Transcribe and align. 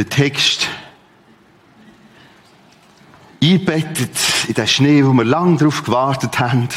den 0.00 0.08
Text 0.08 0.66
einbettet 3.42 4.16
in 4.48 4.54
den 4.54 4.66
Schnee, 4.66 5.04
wo 5.04 5.12
wir 5.12 5.24
lange 5.24 5.58
darauf 5.58 5.82
gewartet 5.82 6.38
haben. 6.38 6.68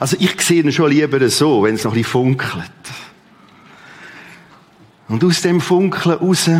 Also 0.00 0.16
ich 0.18 0.40
sehe 0.40 0.62
ihn 0.62 0.72
schon 0.72 0.90
lieber 0.90 1.28
so, 1.28 1.62
wenn 1.62 1.76
es 1.76 1.84
noch 1.84 1.92
ein 1.92 1.98
bisschen 1.98 2.10
funkelt. 2.10 2.70
Und 5.08 5.24
aus 5.24 5.40
dem 5.40 5.60
Funkeln 5.60 6.18
raus, 6.18 6.50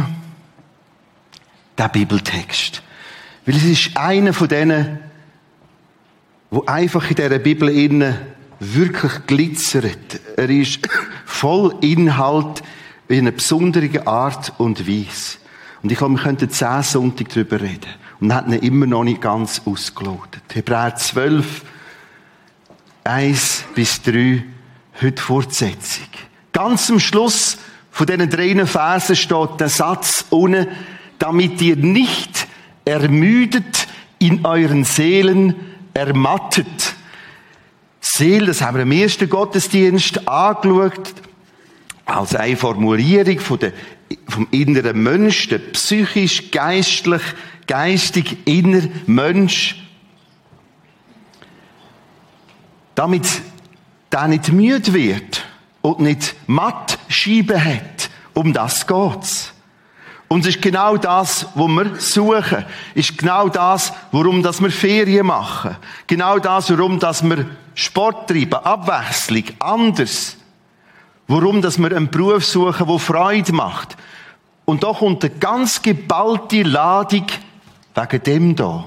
der 1.76 1.88
Bibeltext. 1.88 2.82
Weil 3.44 3.56
es 3.56 3.64
ist 3.64 3.96
einer 3.96 4.32
von 4.32 4.48
denen, 4.48 5.00
wo 6.50 6.64
einfach 6.64 7.08
in 7.10 7.16
dieser 7.16 7.38
Bibel 7.38 7.68
innen 7.68 8.16
wirklich 8.60 9.26
glitzert. 9.26 10.20
Er 10.36 10.48
ist 10.48 10.88
voll 11.26 11.74
Inhalt 11.80 12.62
in 13.08 13.18
einer 13.18 13.32
besonderen 13.32 14.06
Art 14.06 14.52
und 14.58 14.88
Weise. 14.88 15.38
Und 15.82 15.92
ich 15.92 15.98
glaube, 15.98 16.14
wir 16.14 16.22
könnten 16.22 16.50
zehn 16.50 16.82
Sonntag 16.82 17.28
darüber 17.30 17.60
reden. 17.60 17.90
Und 18.20 18.34
hat 18.34 18.48
ihn 18.48 18.54
immer 18.54 18.86
noch 18.86 19.04
nicht 19.04 19.20
ganz 19.20 19.62
ausgelotet. 19.64 20.42
Hebräer 20.52 20.96
12, 20.96 21.62
1 23.04 23.64
bis 23.74 24.02
3, 24.02 24.42
heute 25.00 25.22
Fortsetzung. 25.22 26.08
Ganz 26.52 26.90
am 26.90 26.98
Schluss 26.98 27.58
von 27.92 28.06
diesen 28.06 28.28
drei 28.28 28.66
Versen 28.66 29.16
steht 29.16 29.60
der 29.60 29.68
Satz 29.68 30.26
ohne, 30.30 30.68
damit 31.18 31.60
ihr 31.62 31.76
nicht 31.76 32.48
ermüdet 32.84 33.86
in 34.18 34.44
euren 34.44 34.84
Seelen 34.84 35.54
ermattet. 35.94 36.94
Seele, 38.00 38.46
das 38.46 38.62
haben 38.62 38.76
wir 38.76 38.82
im 38.82 38.92
ersten 38.92 39.28
Gottesdienst 39.28 40.26
angeschaut, 40.28 41.14
als 42.04 42.34
eine 42.34 42.56
Formulierung 42.56 43.38
von 43.40 43.58
der, 43.58 43.72
vom 44.28 44.48
inneren 44.50 45.02
Mensch, 45.02 45.48
der 45.48 45.58
psychisch, 45.58 46.50
geistlich, 46.50 47.22
geistig 47.66 48.36
inner 48.46 48.88
Mensch. 49.06 49.82
Damit 52.94 53.26
der 54.10 54.28
nicht 54.28 54.52
müde 54.52 54.92
wird 54.92 55.44
und 55.82 56.00
nicht 56.00 56.34
matt 56.46 56.98
Scheiben 57.08 57.62
hat. 57.62 58.10
Um 58.34 58.52
das 58.52 58.86
geht's. 58.86 59.52
Und 60.28 60.46
es 60.46 60.56
ist 60.56 60.62
genau 60.62 60.96
das, 60.96 61.46
was 61.54 61.68
wir 61.68 61.96
suchen. 61.96 62.64
Ist 62.94 63.16
genau 63.16 63.48
das, 63.48 63.92
warum 64.12 64.42
dass 64.42 64.60
wir 64.60 64.70
Ferien 64.70 65.26
machen. 65.26 65.76
Genau 66.06 66.38
das, 66.38 66.70
warum 66.70 66.98
dass 67.00 67.22
wir 67.22 67.46
Sport 67.74 68.28
treiben, 68.28 68.54
Abwechslung, 68.54 69.44
anders. 69.58 70.37
Warum 71.28 71.60
dass 71.60 71.78
wir 71.78 71.94
einen 71.94 72.10
Beruf 72.10 72.44
suchen, 72.44 72.86
der 72.86 72.98
Freude 72.98 73.52
macht. 73.52 73.96
Und 74.64 74.82
da 74.82 74.92
kommt 74.92 75.24
eine 75.24 75.34
ganz 75.34 75.82
geballte 75.82 76.62
Ladung 76.62 77.26
wegen 77.94 78.22
dem 78.22 78.56
da. 78.56 78.84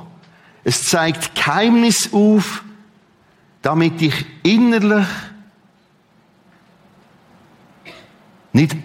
Es 0.63 0.87
zeigt 0.87 1.35
Geheimnis 1.35 2.11
auf, 2.13 2.63
damit 3.61 4.01
ich 4.01 4.25
innerlich 4.43 5.07
nicht 8.53 8.75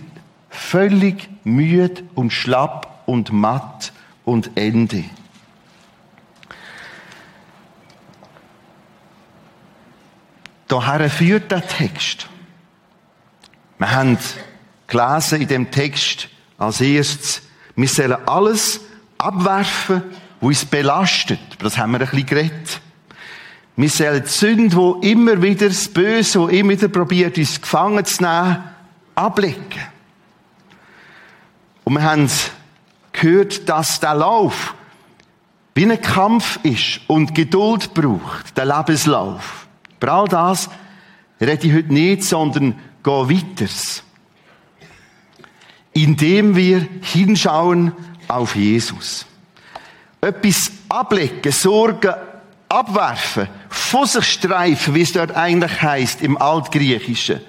völlig 0.51 1.29
müde 1.45 2.05
und 2.15 2.33
schlapp 2.33 3.03
und 3.07 3.33
matt 3.33 3.93
und 4.25 4.51
Ende. 4.57 5.05
Daher 10.69 11.09
führt 11.09 11.51
der 11.51 11.67
Text. 11.67 12.29
Wir 13.79 13.91
haben 13.91 14.19
gelesen 14.87 15.43
in 15.43 15.49
dem 15.49 15.71
Text 15.71 16.29
als 16.59 16.81
erstes, 16.81 17.43
wir 17.75 17.89
sollen 17.89 18.17
alles 18.27 18.81
abwerfen, 19.19 20.03
was 20.41 20.49
uns 20.49 20.65
belastet. 20.65 21.41
Das 21.59 21.77
haben 21.77 21.93
wir 21.93 22.01
ein 22.01 22.07
bisschen 22.07 22.27
geredet. 22.27 22.81
Wir 23.77 23.91
sollen 23.91 24.23
die 24.23 24.31
Sünde, 24.31 24.77
wo 24.77 24.95
immer 25.03 25.43
wieder 25.43 25.69
das 25.69 25.89
Böse, 25.89 26.41
wo 26.41 26.47
immer 26.49 26.71
wieder 26.71 26.89
probiert, 26.89 27.37
uns 27.37 27.61
gefangen 27.61 28.05
zu 28.07 28.23
nehmen, 28.23 28.65
ablegen. 29.15 29.61
Und 31.85 31.93
wir 31.93 32.03
haben 32.03 32.31
gehört, 33.13 33.69
dass 33.69 34.01
der 34.01 34.15
Lauf 34.15 34.75
wie 35.75 35.85
ein 35.85 36.01
Kampf 36.01 36.59
ist 36.63 37.01
und 37.07 37.35
Geduld 37.35 37.93
braucht, 37.93 38.57
der 38.57 38.65
Lebenslauf. 38.65 39.67
Über 40.01 40.13
all 40.13 40.29
das 40.29 40.71
rede 41.39 41.67
ich 41.67 41.75
heute 41.75 41.93
nicht, 41.93 42.25
sondern 42.25 42.79
gehe 43.07 43.31
weiter. 43.31 43.73
Indem 45.93 46.57
wir 46.57 46.87
hinschauen 47.01 47.93
auf 48.29 48.57
Jesus. 48.57 49.25
Etwas 50.21 50.73
ablegen, 50.89 51.53
Sorgen 51.53 52.15
abwerfen, 52.69 53.49
von 53.69 54.07
sich 54.07 54.25
streifen, 54.25 54.95
wie 54.95 55.03
es 55.03 55.13
dort 55.13 55.37
eigentlich 55.37 55.81
heißt 55.81 56.21
im 56.23 56.37
Altgriechischen 56.37 57.41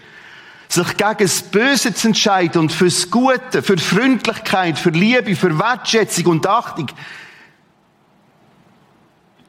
sich 0.70 0.98
gegen 0.98 1.18
das 1.20 1.44
Böse 1.44 1.94
zu 1.94 2.10
entscheiden 2.10 2.60
und 2.60 2.74
fürs 2.74 3.10
Gute, 3.10 3.64
für 3.64 3.78
Freundlichkeit, 3.78 4.78
für 4.78 4.90
Liebe, 4.90 5.34
für 5.34 5.58
Wertschätzung 5.58 6.26
und 6.26 6.46
Achtung. 6.46 6.88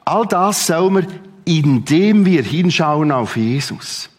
All 0.05 0.25
das 0.25 0.65
soll 0.65 0.89
man, 0.89 1.07
indem 1.43 2.25
wir 2.25 2.41
hinschauen 2.41 3.11
auf 3.11 3.35
Jesus. 3.35 4.09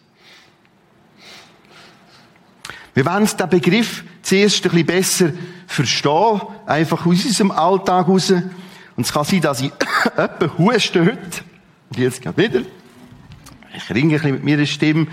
Wir 2.93 3.05
wollen 3.05 3.25
den 3.39 3.49
Begriff 3.49 4.03
zuerst 4.21 4.65
ein 4.65 4.71
bisschen 4.71 4.85
besser 4.85 5.29
verstehen, 5.67 6.41
einfach 6.65 7.05
aus 7.05 7.25
unserem 7.25 7.51
Alltag 7.51 8.07
raus. 8.07 8.31
Und 8.31 9.05
es 9.05 9.13
kann 9.13 9.23
sein, 9.23 9.41
dass 9.41 9.61
ich 9.61 9.71
etwa 10.17 10.57
huste 10.57 11.01
heute. 11.01 11.43
Und 11.89 11.97
jetzt 11.97 12.21
geht 12.21 12.37
wieder. 12.37 12.61
Ich 13.75 13.89
ringe 13.89 14.15
ein 14.15 14.21
bisschen 14.21 14.31
mit 14.33 14.43
meiner 14.43 14.65
Stimme. 14.65 15.07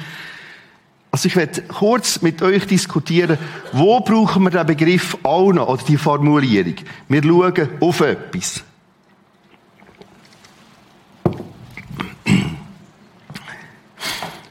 Also 1.11 1.27
ich 1.27 1.37
werde 1.37 1.63
kurz 1.63 2.21
mit 2.21 2.43
euch 2.43 2.67
diskutieren, 2.67 3.39
wo 3.73 4.01
brauchen 4.01 4.43
wir 4.43 4.51
den 4.51 4.67
Begriff 4.67 5.17
auch 5.23 5.53
noch, 5.53 5.69
oder 5.69 5.83
die 5.83 5.97
Formulierung. 5.97 6.75
Wir 7.09 7.23
schauen 7.23 7.69
auf 7.81 8.01
etwas. 8.01 8.65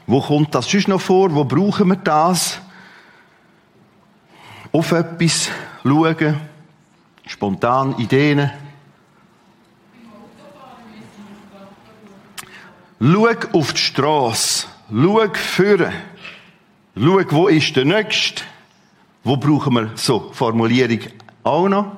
Wo 0.06 0.22
kommt 0.22 0.54
das 0.54 0.68
sonst 0.68 0.88
noch 0.88 1.02
vor? 1.02 1.34
Wo 1.34 1.44
brauchen 1.44 1.88
wir 1.88 1.96
das? 1.96 2.60
Auf 4.78 4.92
etwas 4.92 5.50
schauen. 5.82 6.40
Spontan 7.26 7.98
Ideen. 7.98 8.48
Schau 13.00 13.28
auf 13.54 13.72
die 13.72 13.80
Straße. 13.80 14.68
Schau 14.88 15.28
führen. 15.34 15.92
Schau, 16.96 17.20
wo 17.30 17.48
ist 17.48 17.74
der 17.74 17.86
Nächste? 17.86 18.44
Wo 19.24 19.36
brauchen 19.36 19.74
wir 19.74 19.90
so 19.96 20.30
Formulierung 20.32 21.00
auch 21.42 21.68
noch? 21.68 21.96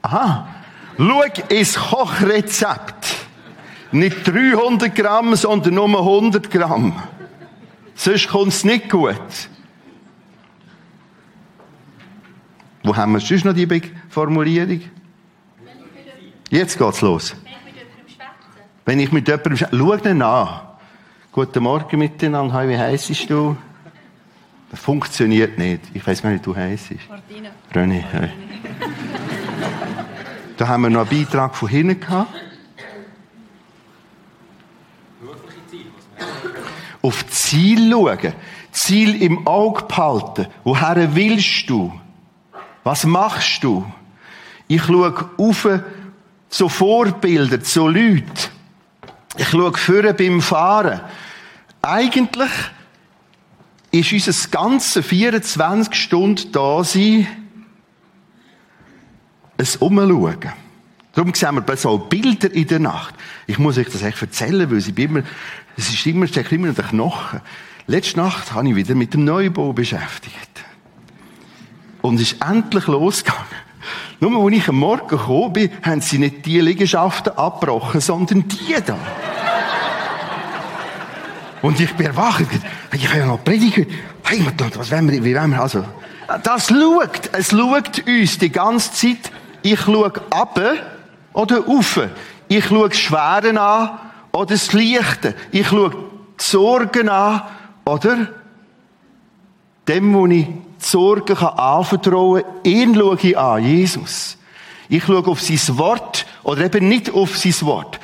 Aha. 0.00 0.48
Schau 0.96 1.22
ins 1.50 1.74
Kochrezept. 1.74 3.16
Nicht 3.92 4.26
300 4.26 4.94
Gramm, 4.94 5.36
sondern 5.36 5.74
nur 5.74 5.98
100 5.98 6.50
Gramm. 6.50 7.02
Sonst 7.94 8.28
kommt 8.28 8.48
es 8.48 8.64
nicht 8.64 8.90
gut. 8.90 9.48
Wo 12.82 12.94
haben 12.94 13.12
wir 13.12 13.20
sonst 13.20 13.44
noch 13.44 13.54
die 13.54 13.82
Formulierung? 14.08 14.82
Jetzt 16.50 16.78
geht's 16.78 17.00
los. 17.00 17.34
Wenn 18.84 19.00
ich 19.00 19.10
mit 19.10 19.26
jemandem 19.26 19.56
schau 19.56 19.94
ihn 19.94 20.22
an. 20.22 20.60
Guten 21.32 21.62
Morgen 21.62 21.98
miteinander. 21.98 22.52
Hi, 22.54 22.68
wie 22.68 22.76
heisst 22.76 23.30
du? 23.30 23.56
Das 24.70 24.78
funktioniert 24.78 25.58
nicht. 25.58 25.80
Ich 25.94 26.06
weiß 26.06 26.22
gar 26.22 26.30
nicht, 26.30 26.46
wie 26.46 26.52
du 26.52 26.56
heisst. 26.56 26.90
Martina. 27.08 27.50
René. 27.72 28.04
Da 30.56 30.68
haben 30.68 30.82
wir 30.82 30.90
noch 30.90 31.10
einen 31.10 31.24
Beitrag 31.24 31.56
von 31.56 31.68
hinten 31.68 31.98
gehabt. 31.98 32.43
Auf 37.04 37.26
Ziel 37.26 37.90
schauen. 37.90 38.32
Ziel 38.72 39.20
im 39.20 39.46
Auge 39.46 39.84
behalten. 39.84 40.46
Woher 40.64 41.14
willst 41.14 41.68
du? 41.68 41.92
Was 42.82 43.04
machst 43.04 43.62
du? 43.62 43.84
Ich 44.68 44.84
schaue 44.84 45.30
auf 45.36 45.68
so 46.48 46.68
Vorbilder, 46.70 47.60
so 47.62 47.88
Leute. 47.88 48.48
Ich 49.36 49.48
schaue 49.48 49.76
vorne 49.76 50.14
beim 50.14 50.40
Fahren. 50.40 51.02
Eigentlich 51.82 52.50
ist 53.90 54.12
unser 54.12 54.48
ganze 54.48 55.02
24 55.02 55.94
Stunden 55.94 56.52
da 56.52 56.82
sein, 56.84 57.26
ein 59.58 59.68
Umschauen. 59.78 60.52
Darum 61.14 61.34
sehen 61.34 61.62
wir 61.66 61.76
so 61.76 61.98
Bilder 61.98 62.50
in 62.50 62.66
der 62.66 62.80
Nacht. 62.80 63.14
Ich 63.46 63.58
muss 63.58 63.78
euch 63.78 63.88
das 63.88 64.02
echt 64.02 64.20
erzählen, 64.20 64.68
weil 64.70 64.80
sie 64.80 64.90
immer, 64.90 65.22
es 65.76 65.88
ist 65.88 66.06
immer, 66.06 66.24
es 66.24 66.36
immer 66.36 66.68
in 66.68 66.74
den 66.74 66.86
Knochen. 66.86 67.40
Letzte 67.86 68.18
Nacht 68.18 68.52
habe 68.52 68.68
ich 68.68 68.76
wieder 68.76 68.94
mit 68.94 69.14
dem 69.14 69.24
Neubau 69.24 69.72
beschäftigt. 69.72 70.64
Und 72.00 72.16
es 72.16 72.32
ist 72.32 72.42
endlich 72.42 72.86
losgegangen. 72.86 73.44
Nur 74.20 74.44
als 74.44 74.56
ich 74.56 74.68
am 74.68 74.76
Morgen 74.76 75.08
gekommen 75.08 75.52
bin, 75.52 75.70
haben 75.82 76.00
sie 76.00 76.18
nicht 76.18 76.46
die 76.46 76.60
Liegenschaften 76.60 77.36
abgebrochen, 77.36 78.00
sondern 78.00 78.48
die 78.48 78.74
da. 78.84 78.96
Und 81.60 81.80
ich 81.80 81.92
bin 81.94 82.06
erwacht. 82.06 82.44
Ich 82.92 83.08
habe 83.08 83.18
ja 83.18 83.26
noch 83.26 83.42
predigt. 83.42 83.90
Hey, 84.24 84.46
was 84.76 84.90
wollen 84.90 85.10
wir, 85.10 85.24
wie 85.24 85.34
wollen 85.34 85.50
wir, 85.50 85.60
also. 85.60 85.84
Das 86.42 86.68
schaut, 86.68 87.30
es 87.32 87.50
schaut 87.50 88.06
uns 88.06 88.38
die 88.38 88.50
ganze 88.50 88.92
Zeit. 88.92 89.32
Ich 89.62 89.80
schaue 89.80 90.12
ab 90.30 90.60
oder 91.32 91.66
auf. 91.66 92.00
Ich 92.48 92.66
schaue 92.66 92.88
das 92.88 92.98
Schwere 92.98 93.60
an 93.60 93.98
oder 94.34 94.46
das 94.46 94.72
Leichte. 94.72 95.34
Ich 95.52 95.68
schaue 95.68 95.90
die 95.90 96.44
Sorgen 96.44 97.08
an 97.08 97.42
oder 97.84 98.28
dem, 99.86 100.12
wo 100.12 100.26
ich 100.26 100.46
die 100.46 100.54
Sorgen 100.78 101.36
anvertrauen 101.36 102.42
kann, 102.42 102.52
ihn 102.64 102.94
schaue 102.94 103.18
ich 103.22 103.38
an, 103.38 103.64
Jesus. 103.64 104.36
Ich 104.88 105.04
schaue 105.04 105.26
auf 105.26 105.40
sein 105.40 105.78
Wort 105.78 106.26
oder 106.42 106.64
eben 106.64 106.88
nicht 106.88 107.12
auf 107.12 107.38
sein 107.38 107.54
Wort. 107.62 108.00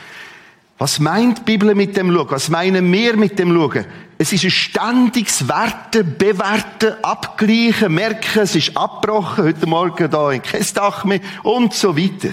Was 0.79 0.99
meint 0.99 1.39
die 1.39 1.43
Bibel 1.43 1.75
mit 1.75 1.97
dem 1.97 2.13
Schauen? 2.13 2.31
Was 2.31 2.49
meinen 2.49 2.91
wir 2.91 3.17
mit 3.17 3.39
dem 3.39 3.53
Schauen? 3.53 3.85
Es 4.17 4.33
ist 4.33 4.45
ein 4.45 4.51
ständiges 4.51 5.49
Werten, 5.49 6.17
Bewerten, 6.17 7.03
Abgleichen, 7.03 7.93
merken, 7.93 8.41
es 8.41 8.55
ist 8.55 8.77
abgebrochen, 8.77 9.45
heute 9.45 9.67
Morgen 9.67 10.11
da 10.11 10.31
in 10.31 10.43
kein 10.43 10.65
Dach 10.75 11.05
mehr 11.05 11.21
und 11.43 11.75
so 11.75 11.97
weiter. 11.97 12.31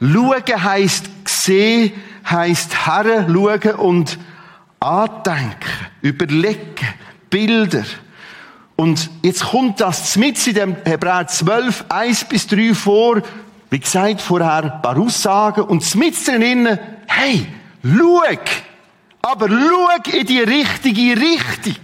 Schauen 0.00 0.64
heisst 0.64 1.06
sehen, 1.24 1.92
heisst 2.30 2.86
herren, 2.86 3.32
schauen 3.32 3.74
und 3.76 4.18
andenken, 4.80 5.86
überlegen, 6.02 6.86
Bilder. 7.30 7.84
Und 8.76 9.10
jetzt 9.22 9.44
kommt 9.44 9.80
das 9.80 10.16
mit 10.16 10.46
in 10.46 10.54
dem 10.54 10.76
Hebräer 10.84 11.26
12, 11.26 11.86
1 11.88 12.24
bis 12.24 12.46
3 12.46 12.74
vor, 12.74 13.22
wie 13.70 13.80
gesagt, 13.80 14.20
vorher 14.20 14.80
paar 14.80 14.96
Aussagen 14.96 15.62
und 15.62 15.94
mit 15.94 16.26
drinnen, 16.26 16.78
hey, 17.06 17.46
schau, 17.82 18.22
aber 19.22 19.48
schau 19.48 20.10
in 20.12 20.26
die 20.26 20.40
richtige 20.40 21.20
Richtung. 21.20 21.82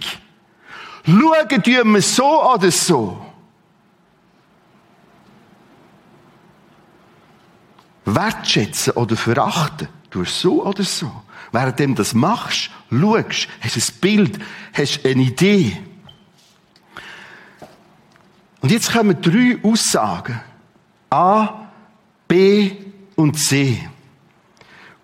Schauen 1.05 1.63
tun 1.63 1.91
wir 1.93 2.01
so 2.01 2.53
oder 2.53 2.71
so. 2.71 3.21
Wertschätzen 8.05 8.93
oder 8.93 9.15
verachten, 9.15 9.87
du 10.15 10.25
so 10.25 10.65
oder 10.65 10.83
so. 10.83 11.11
Während 11.51 11.79
du 11.79 11.93
das 11.93 12.13
machst, 12.13 12.69
schaust, 12.89 13.47
hast 13.61 13.77
ein 13.77 13.99
Bild, 14.01 14.39
hast 14.73 15.05
eine 15.05 15.23
Idee. 15.23 15.77
Und 18.61 18.71
jetzt 18.71 18.91
kommen 18.91 19.21
drei 19.21 19.59
Aussagen. 19.63 20.41
A, 21.09 21.67
B 22.27 22.71
und 23.15 23.37
C. 23.37 23.87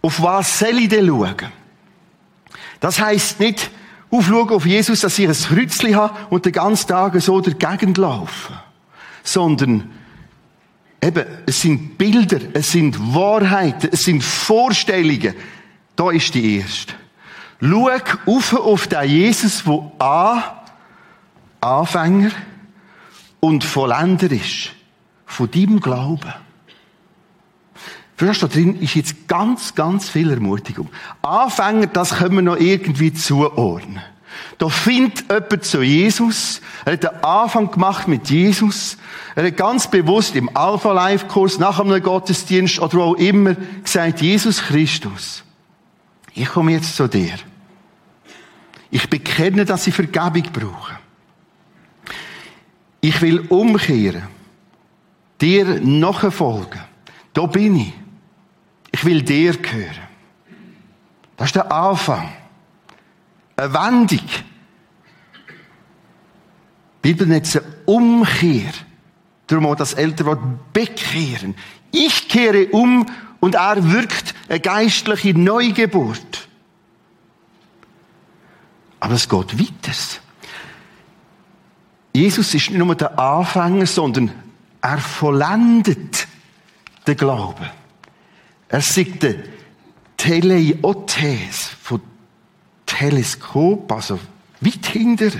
Auf 0.01 0.21
was 0.21 0.59
soll 0.59 0.79
ich 0.79 0.89
denn 0.89 1.07
schauen? 1.07 1.51
Das 2.79 2.99
heisst 2.99 3.39
nicht, 3.39 3.69
aufschauen 4.09 4.49
auf 4.49 4.65
Jesus, 4.65 5.01
dass 5.01 5.19
ich 5.19 5.27
ein 5.27 5.33
Kreuzchen 5.35 5.95
habe 5.95 6.17
und 6.31 6.45
den 6.45 6.51
ganzen 6.51 6.87
Tag 6.87 7.21
so 7.21 7.39
der 7.39 7.53
Gegend 7.53 7.97
laufe. 7.97 8.53
Sondern, 9.23 9.91
eben, 11.01 11.25
es 11.45 11.61
sind 11.61 11.97
Bilder, 11.97 12.39
es 12.53 12.71
sind 12.71 12.97
Wahrheiten, 13.13 13.89
es 13.91 14.03
sind 14.03 14.23
Vorstellungen. 14.23 15.35
Da 15.95 16.11
ist 16.11 16.33
die 16.33 16.57
erste. 16.57 16.93
Schau 17.61 17.89
auf, 18.63 18.87
den 18.87 19.09
Jesus, 19.09 19.63
der 19.63 19.91
A, 19.99 20.63
Anfänger 21.59 22.31
und 23.39 23.63
Vollender 23.63 24.31
ist. 24.31 24.71
Von 25.25 25.49
deinem 25.49 25.79
Glauben. 25.79 26.33
Verstehst 28.15 28.43
du, 28.43 28.47
da 28.47 28.53
drin 28.53 28.81
ist 28.81 28.95
jetzt 28.95 29.27
ganz, 29.27 29.73
ganz 29.73 30.09
viel 30.09 30.29
Ermutigung. 30.29 30.89
Anfänger, 31.21 31.87
das 31.87 32.17
können 32.17 32.35
wir 32.35 32.41
noch 32.41 32.57
irgendwie 32.57 33.13
zuordnen. 33.13 34.01
Da 34.57 34.69
findet 34.69 35.29
jemand 35.29 35.65
zu 35.65 35.81
Jesus. 35.81 36.61
Er 36.85 36.93
hat 36.93 37.05
einen 37.05 37.23
Anfang 37.23 37.71
gemacht 37.71 38.07
mit 38.07 38.29
Jesus. 38.29 38.97
Er 39.35 39.47
hat 39.47 39.57
ganz 39.57 39.89
bewusst 39.89 40.35
im 40.35 40.55
Alpha-Life-Kurs, 40.55 41.59
nach 41.59 41.79
einem 41.79 42.01
Gottesdienst 42.01 42.79
oder 42.79 42.93
wo 42.97 43.01
auch 43.01 43.15
immer 43.15 43.55
gesagt, 43.83 44.21
Jesus 44.21 44.61
Christus, 44.61 45.43
ich 46.33 46.47
komme 46.47 46.73
jetzt 46.73 46.95
zu 46.95 47.07
dir. 47.07 47.35
Ich 48.89 49.09
bekenne, 49.09 49.65
dass 49.65 49.87
ich 49.87 49.95
Vergebung 49.95 50.43
brauche. 50.51 50.99
Ich 52.99 53.21
will 53.21 53.39
umkehren. 53.49 54.27
Dir 55.39 55.79
nachfolgen. 55.81 56.81
Da 57.33 57.45
bin 57.45 57.77
ich. 57.77 57.93
Ich 58.91 59.03
will 59.05 59.21
dir 59.23 59.57
gehören. 59.57 60.07
Das 61.37 61.47
ist 61.47 61.55
der 61.55 61.71
Anfang. 61.71 62.31
Eine 63.61 63.73
Wendung. 63.75 64.27
Die 67.03 67.13
Bibel 67.13 67.27
nennt 67.27 67.45
es 67.45 67.57
eine 67.57 67.65
Umkehr. 67.85 68.71
Darum 69.45 69.67
auch 69.67 69.75
das 69.75 69.93
ältere 69.93 70.29
Wort 70.29 70.73
bekehren. 70.73 71.53
Ich 71.91 72.27
kehre 72.27 72.69
um 72.71 73.05
und 73.39 73.53
er 73.53 73.91
wirkt 73.91 74.33
eine 74.49 74.59
geistliche 74.59 75.37
Neugeburt. 75.37 76.47
Aber 78.99 79.13
es 79.13 79.29
geht 79.29 79.59
weiter. 79.59 79.97
Jesus 82.15 82.55
ist 82.55 82.71
nicht 82.71 82.71
nur 82.71 82.95
der 82.95 83.19
Anfänger, 83.19 83.85
sondern 83.85 84.31
er 84.81 84.97
vollendet 84.97 86.27
den 87.05 87.15
Glauben. 87.15 87.69
Er 88.69 88.81
sagt 88.81 89.21
der 89.21 89.35
Teleiotes 90.17 91.69
von 91.79 92.01
Teleskop, 92.97 93.91
also 93.91 94.19
weit 94.59 94.85
hinter. 94.85 95.31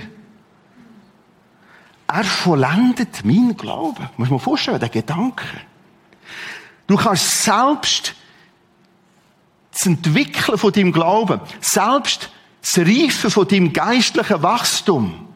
Er 2.07 2.23
vollendet 2.23 3.23
meinen 3.23 3.55
Glauben. 3.55 4.09
Muss 4.17 4.29
man 4.29 4.39
vorstellen, 4.39 4.79
der 4.79 4.89
Gedanke. 4.89 5.45
Du 6.87 6.95
kannst 6.97 7.43
selbst 7.43 8.15
das 9.71 9.85
Entwickeln 9.85 10.57
von 10.57 10.73
deinem 10.73 10.91
Glauben, 10.91 11.39
selbst 11.61 12.29
das 12.61 12.77
Reifen 12.79 13.31
von 13.31 13.47
deinem 13.47 13.71
geistlichen 13.71 14.43
Wachstum, 14.43 15.27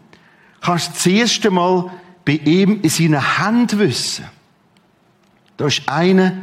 kannst 0.62 0.90
du 0.90 0.94
das 0.94 1.06
erste 1.06 1.52
Mal 1.52 1.92
bei 2.26 2.34
ihm 2.34 2.82
in 2.82 2.90
seinen 2.90 3.38
Händen 3.38 3.80
wissen. 3.80 4.26
Da 5.58 5.68
ist 5.68 5.88
einer, 5.88 6.34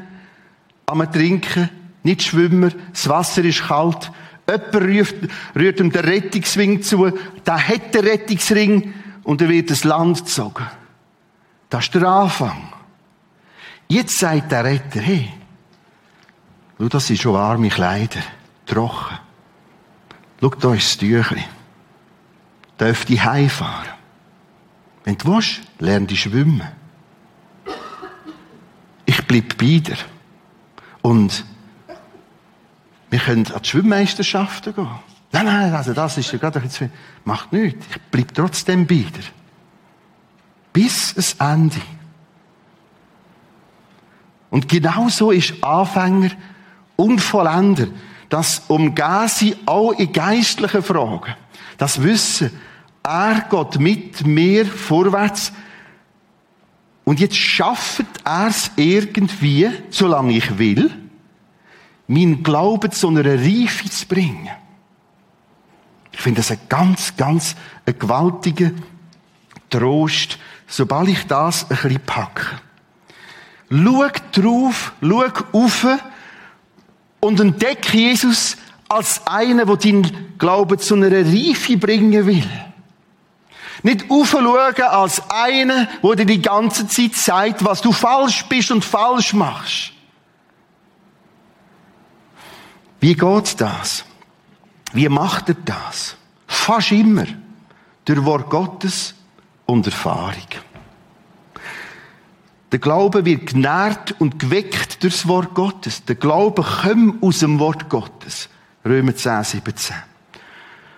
am 0.87 1.13
Trinken, 1.13 1.69
nicht 2.03 2.23
schwimmen, 2.23 2.75
das 2.93 3.09
Wasser 3.09 3.45
ist 3.45 3.63
kalt, 3.63 4.11
jemand 4.49 4.75
rührt, 4.75 5.15
rührt 5.55 5.81
ihm 5.81 5.91
den 5.91 6.05
Rettungsring 6.05 6.83
zu, 6.83 7.11
der 7.47 7.69
hat 7.69 7.95
den 7.95 8.05
Rettungsring 8.05 8.95
und 9.23 9.41
er 9.41 9.49
wird 9.49 9.71
ins 9.71 9.85
Land 9.85 10.19
gezogen. 10.19 10.67
Das 11.71 11.85
ist 11.85 11.95
der 11.95 12.03
Anfang. 12.03 12.73
Jetzt 13.89 14.19
sagt 14.19 14.53
der 14.53 14.65
Retter, 14.65 15.01
hey, 15.01 15.33
schau, 16.79 16.89
das 16.89 17.07
sind 17.07 17.21
schon 17.21 17.35
warme 17.35 17.69
Kleider, 17.69 18.21
trocken. 18.67 19.19
Schau, 20.41 20.49
da 20.49 20.75
ist 20.75 20.89
das 20.89 20.99
Tüchli. 20.99 21.45
Darf 22.79 23.09
ich 23.09 23.25
heimfahren? 23.25 23.91
Wenn 25.05 25.19
du 25.19 25.35
willst, 25.35 25.61
lern 25.79 26.07
dich 26.07 26.23
schwimmen. 26.23 26.67
Ich 29.05 29.25
bleib 29.27 29.57
bei 29.59 29.79
dir. 29.79 29.99
Und 31.03 31.45
wir 33.13 33.19
können 33.19 33.47
an 33.53 33.61
die 33.63 33.69
Schwimmmeisterschaften 33.69 34.75
gehen. 34.75 34.89
Nein, 35.33 35.45
nein, 35.45 35.75
also 35.75 35.93
das 35.93 36.17
ist 36.17 36.33
ja 36.33 36.39
gerade 36.39 36.61
ein 36.61 36.67
bisschen, 36.67 36.91
macht 37.27 37.53
nichts. 37.53 37.85
Ich 37.91 38.01
bleib 38.11 38.33
trotzdem 38.33 38.87
bei 38.87 38.95
dir. 38.95 39.23
Bis 40.73 41.15
es 41.15 41.35
Ende. 41.35 41.77
Und 44.49 44.67
genauso 44.67 45.31
ist 45.31 45.63
Anfänger 45.63 46.31
und 46.97 47.21
Vollender. 47.21 47.89
Das 48.31 48.63
umgehen 48.69 49.29
sie 49.29 49.57
auch 49.67 49.93
in 49.93 50.11
geistlichen 50.11 50.83
Fragen. 50.83 51.35
Das 51.77 52.03
Wissen, 52.03 52.51
er 53.03 53.45
geht 53.51 53.79
mit 53.79 54.27
mir 54.27 54.65
vorwärts. 54.65 55.53
Und 57.05 57.21
jetzt 57.21 57.37
schafft 57.37 58.07
er 58.25 58.47
es 58.47 58.71
irgendwie, 58.77 59.69
solange 59.91 60.33
ich 60.33 60.57
will, 60.57 60.91
meinen 62.07 62.43
Glauben 62.43 62.91
zu 62.91 63.09
einer 63.09 63.25
Reife 63.25 63.89
zu 63.89 64.07
bringen. 64.07 64.49
Ich 66.13 66.21
finde 66.21 66.41
das 66.41 66.51
ein 66.51 66.61
ganz, 66.69 67.17
ganz 67.17 67.57
ein 67.87 67.99
gewaltiger 67.99 68.71
Trost, 69.71 70.39
sobald 70.67 71.09
ich 71.09 71.27
das 71.27 71.63
ein 71.71 71.77
bisschen 71.77 72.01
packe. 72.01 72.47
Schau 73.71 74.09
drauf, 74.33 74.93
schau 75.01 75.33
auf 75.53 75.87
und 77.21 77.41
entdecke 77.41 77.97
Jesus 77.97 78.57
als 78.89 79.27
einer, 79.27 79.65
der 79.65 79.77
deinen 79.77 80.35
Glauben 80.39 80.79
zu 80.79 80.95
einer 80.95 81.11
Reife 81.11 81.79
bringen 81.79 82.27
will. 82.27 82.49
Nicht 83.83 84.11
aufschauen 84.11 84.47
als 84.83 85.23
einer, 85.31 85.89
der 86.03 86.17
dir 86.17 86.27
die 86.27 86.43
ganze 86.43 86.87
Zeit 86.87 87.15
sagt, 87.15 87.65
was 87.65 87.81
du 87.81 87.93
falsch 87.93 88.45
bist 88.47 88.71
und 88.71 88.85
falsch 88.85 89.33
machst. 89.33 89.92
Wie 93.03 93.17
geht 93.17 93.61
das? 93.61 94.05
Wie 94.93 95.09
macht 95.09 95.49
er 95.49 95.57
das? 95.57 96.15
Fast 96.47 96.93
immer 96.93 97.25
durch 98.05 98.25
Wort 98.25 98.49
Gottes 98.49 99.15
und 99.67 99.85
Erfahrung. 99.87 100.47
Der 102.71 102.79
Glaube 102.79 103.25
wird 103.25 103.47
genährt 103.47 104.15
und 104.21 104.39
geweckt 104.39 105.03
durch 105.03 105.15
das 105.15 105.27
Wort 105.27 105.53
Gottes. 105.53 106.05
Der 106.05 106.15
Glaube 106.15 106.63
kommt 106.63 107.21
aus 107.25 107.41
dem 107.41 107.59
Wort 107.59 107.89
Gottes. 107.89 108.49
Römer 108.85 109.17
10, 109.17 109.43
17. 109.43 109.97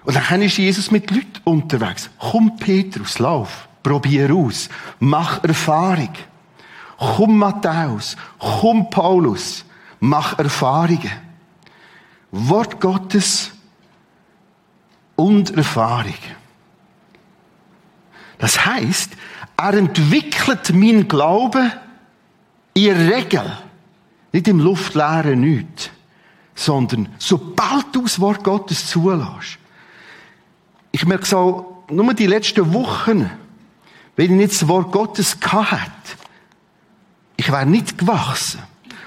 Und 0.05 0.15
dann 0.15 0.43
ist 0.43 0.59
Jesus 0.59 0.91
mit 0.91 1.11
Leuten 1.11 1.41
unterwegs. 1.45 2.11
Komm, 2.19 2.57
Petrus, 2.57 3.19
lauf. 3.19 3.67
Probier 3.83 4.31
aus. 4.35 4.69
Mach 4.99 5.43
Erfahrung. 5.43 6.13
Komm, 6.99 7.39
Matthäus. 7.39 8.15
Komm, 8.39 8.91
Paulus. 8.91 9.65
Mach 10.01 10.39
Erfahrungen. 10.39 11.25
Wort 12.37 12.81
Gottes 12.81 13.53
und 15.17 15.57
Erfahrung. 15.57 16.15
Das 18.39 18.65
heißt, 18.67 19.13
er 19.57 19.75
entwickelt 19.75 20.75
meinen 20.75 21.07
Glauben 21.07 21.71
in 22.75 23.11
Regel 23.11 23.59
nicht 24.33 24.49
im 24.49 24.59
luftleeren 24.59 25.41
Nichts, 25.41 25.91
sondern 26.55 27.09
sobald 27.19 27.87
du 27.93 28.03
das 28.03 28.19
Wort 28.21 28.43
Gottes 28.43 28.89
zulässt. 28.89 29.59
Ich 30.91 31.07
merke 31.07 31.25
so, 31.25 31.85
nur 31.89 32.15
die 32.15 32.27
letzten 32.27 32.75
Wochen, 32.75 33.31
wenn 34.17 34.25
ich 34.27 34.31
nicht 34.31 34.55
das 34.55 34.69
Wort 34.69 34.91
Gottes 34.91 35.39
gehabt 35.39 36.17
ich 37.37 37.51
wäre 37.51 37.67
nicht 37.67 37.99
gewachsen. 37.99 38.61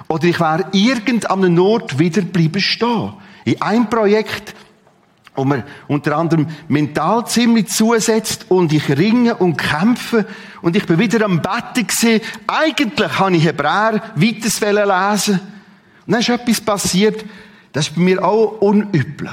Oder 0.08 0.24
ich 0.26 0.40
wäre 0.40 0.68
irgend 0.72 1.30
an 1.30 1.44
einem 1.44 1.60
Ort 1.60 2.00
wieder 2.00 2.22
bleiben 2.22 2.62
stehen. 2.62 3.14
In 3.46 3.62
einem 3.62 3.90
Projekt 3.90 4.56
wo 5.38 5.46
man 5.46 5.64
unter 5.88 6.18
anderem 6.18 6.48
mental 6.68 7.28
ziemlich 7.28 7.68
zusetzt 7.68 8.48
und 8.50 8.74
ich 8.74 8.90
ringe 8.90 9.36
und 9.36 9.56
kämpfe 9.56 10.26
und 10.64 10.76
ich 10.76 10.88
bin 10.88 10.98
wieder 10.98 11.24
am 11.24 11.44
Betten 11.44 11.86
gesehen. 11.86 12.22
Eigentlich 12.48 13.20
habe 13.20 13.36
ich 13.38 13.46
Hebräer 13.46 14.02
weiters 14.16 14.60
lesen. 14.60 15.40
Und 16.08 16.12
dann 16.12 16.22
ist 16.22 16.30
etwas 16.30 16.60
passiert, 16.60 17.24
das 17.72 17.88
ist 17.88 17.96
bei 17.96 18.02
mir 18.02 18.26
auch 18.26 18.62
unüblich. 18.62 19.30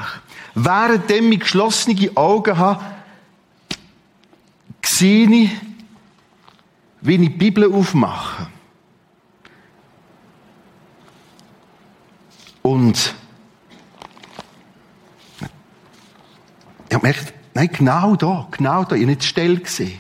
Währenddem 0.55 1.33
ich 1.33 1.41
geschlossene 1.41 2.11
Augen 2.17 2.59
habe, 2.59 2.85
sehe 4.85 5.27
ich, 5.27 5.51
wie 7.01 7.15
ich 7.15 7.21
die 7.21 7.29
Bibel 7.31 7.73
aufmache. 7.73 8.49
Und 12.67 13.15
Ich 16.95 16.97
habe 16.97 17.09
gemerkt, 17.09 17.35
nein, 17.55 17.71
genau 17.73 18.15
da, 18.15 18.47
genau 18.53 18.85
da, 18.85 18.95
ich 18.95 19.03
habe 19.03 19.11
nicht 19.11 19.25
still 19.25 19.59
gesehen. 19.59 19.99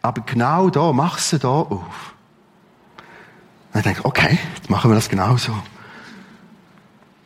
Aber 0.00 0.22
genau 0.22 0.70
da, 0.70 0.90
mach 0.90 1.18
sie 1.18 1.38
da 1.38 1.48
auf. 1.48 2.14
Und 3.74 3.80
ich 3.80 3.82
denke, 3.82 4.02
okay, 4.02 4.38
jetzt 4.56 4.70
machen 4.70 4.90
wir 4.90 4.94
das 4.94 5.10
genau 5.10 5.36
so. 5.36 5.52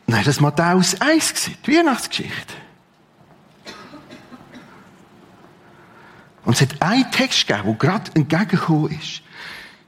War 0.07 0.23
das 0.23 0.41
Matthäus 0.41 0.99
1 0.99 1.29
gewesen, 1.29 1.57
die 1.65 1.77
Weihnachtsgeschichte. 1.77 2.53
Und 6.43 6.55
es 6.55 6.61
hat 6.61 6.81
einen 6.81 7.09
Text 7.11 7.47
gegeben, 7.47 7.67
der 7.67 7.75
gerade 7.75 8.11
entgegengekommen 8.13 8.91
ist. 8.91 9.21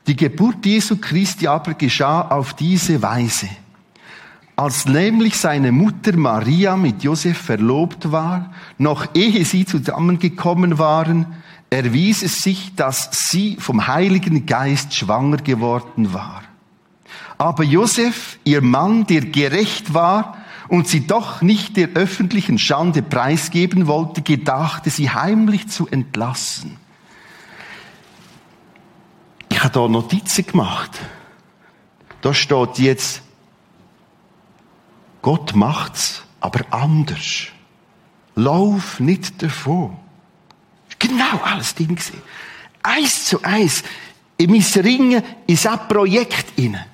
Die 0.07 0.15
Geburt 0.15 0.65
Jesu 0.65 0.95
Christi 0.95 1.45
aber 1.45 1.73
geschah 1.73 2.21
auf 2.29 2.53
diese 2.53 3.01
Weise. 3.01 3.49
Als 4.55 4.85
nämlich 4.85 5.37
seine 5.37 5.71
Mutter 5.71 6.15
Maria 6.15 6.77
mit 6.77 7.03
Josef 7.03 7.37
verlobt 7.37 8.11
war, 8.11 8.53
noch 8.77 9.07
ehe 9.15 9.43
sie 9.45 9.65
zusammengekommen 9.65 10.77
waren, 10.77 11.25
erwies 11.71 12.21
es 12.21 12.43
sich, 12.43 12.75
dass 12.75 13.09
sie 13.11 13.57
vom 13.59 13.87
Heiligen 13.87 14.45
Geist 14.45 14.93
schwanger 14.93 15.37
geworden 15.37 16.13
war. 16.13 16.43
Aber 17.39 17.63
Josef, 17.63 18.37
ihr 18.43 18.61
Mann, 18.61 19.07
der 19.07 19.21
gerecht 19.21 19.95
war 19.95 20.37
und 20.67 20.87
sie 20.87 21.07
doch 21.07 21.41
nicht 21.41 21.75
der 21.75 21.89
öffentlichen 21.95 22.59
Schande 22.59 23.01
preisgeben 23.01 23.87
wollte, 23.87 24.21
gedachte 24.21 24.91
sie 24.91 25.09
heimlich 25.09 25.67
zu 25.67 25.87
entlassen. 25.87 26.77
Ich 29.49 29.59
habe 29.63 29.73
da 29.73 29.87
Notizen 29.87 30.45
gemacht. 30.45 30.91
Da 32.21 32.33
steht 32.33 32.77
jetzt, 32.77 33.23
Gott 35.23 35.55
macht's, 35.55 36.21
aber 36.41 36.61
anders. 36.69 37.47
Lauf 38.35 38.99
nicht 38.99 39.41
davon. 39.41 39.97
Genau 40.99 41.39
alles 41.43 41.73
Ding 41.73 41.95
gesehen. 41.95 42.21
Eins 42.83 43.25
zu 43.25 43.41
eins. 43.41 43.83
In 44.37 44.51
mein 44.51 44.61
Ringen 44.61 45.23
in 45.47 45.55
so 45.55 45.69
Projekt 45.87 46.59
inne. 46.59 46.85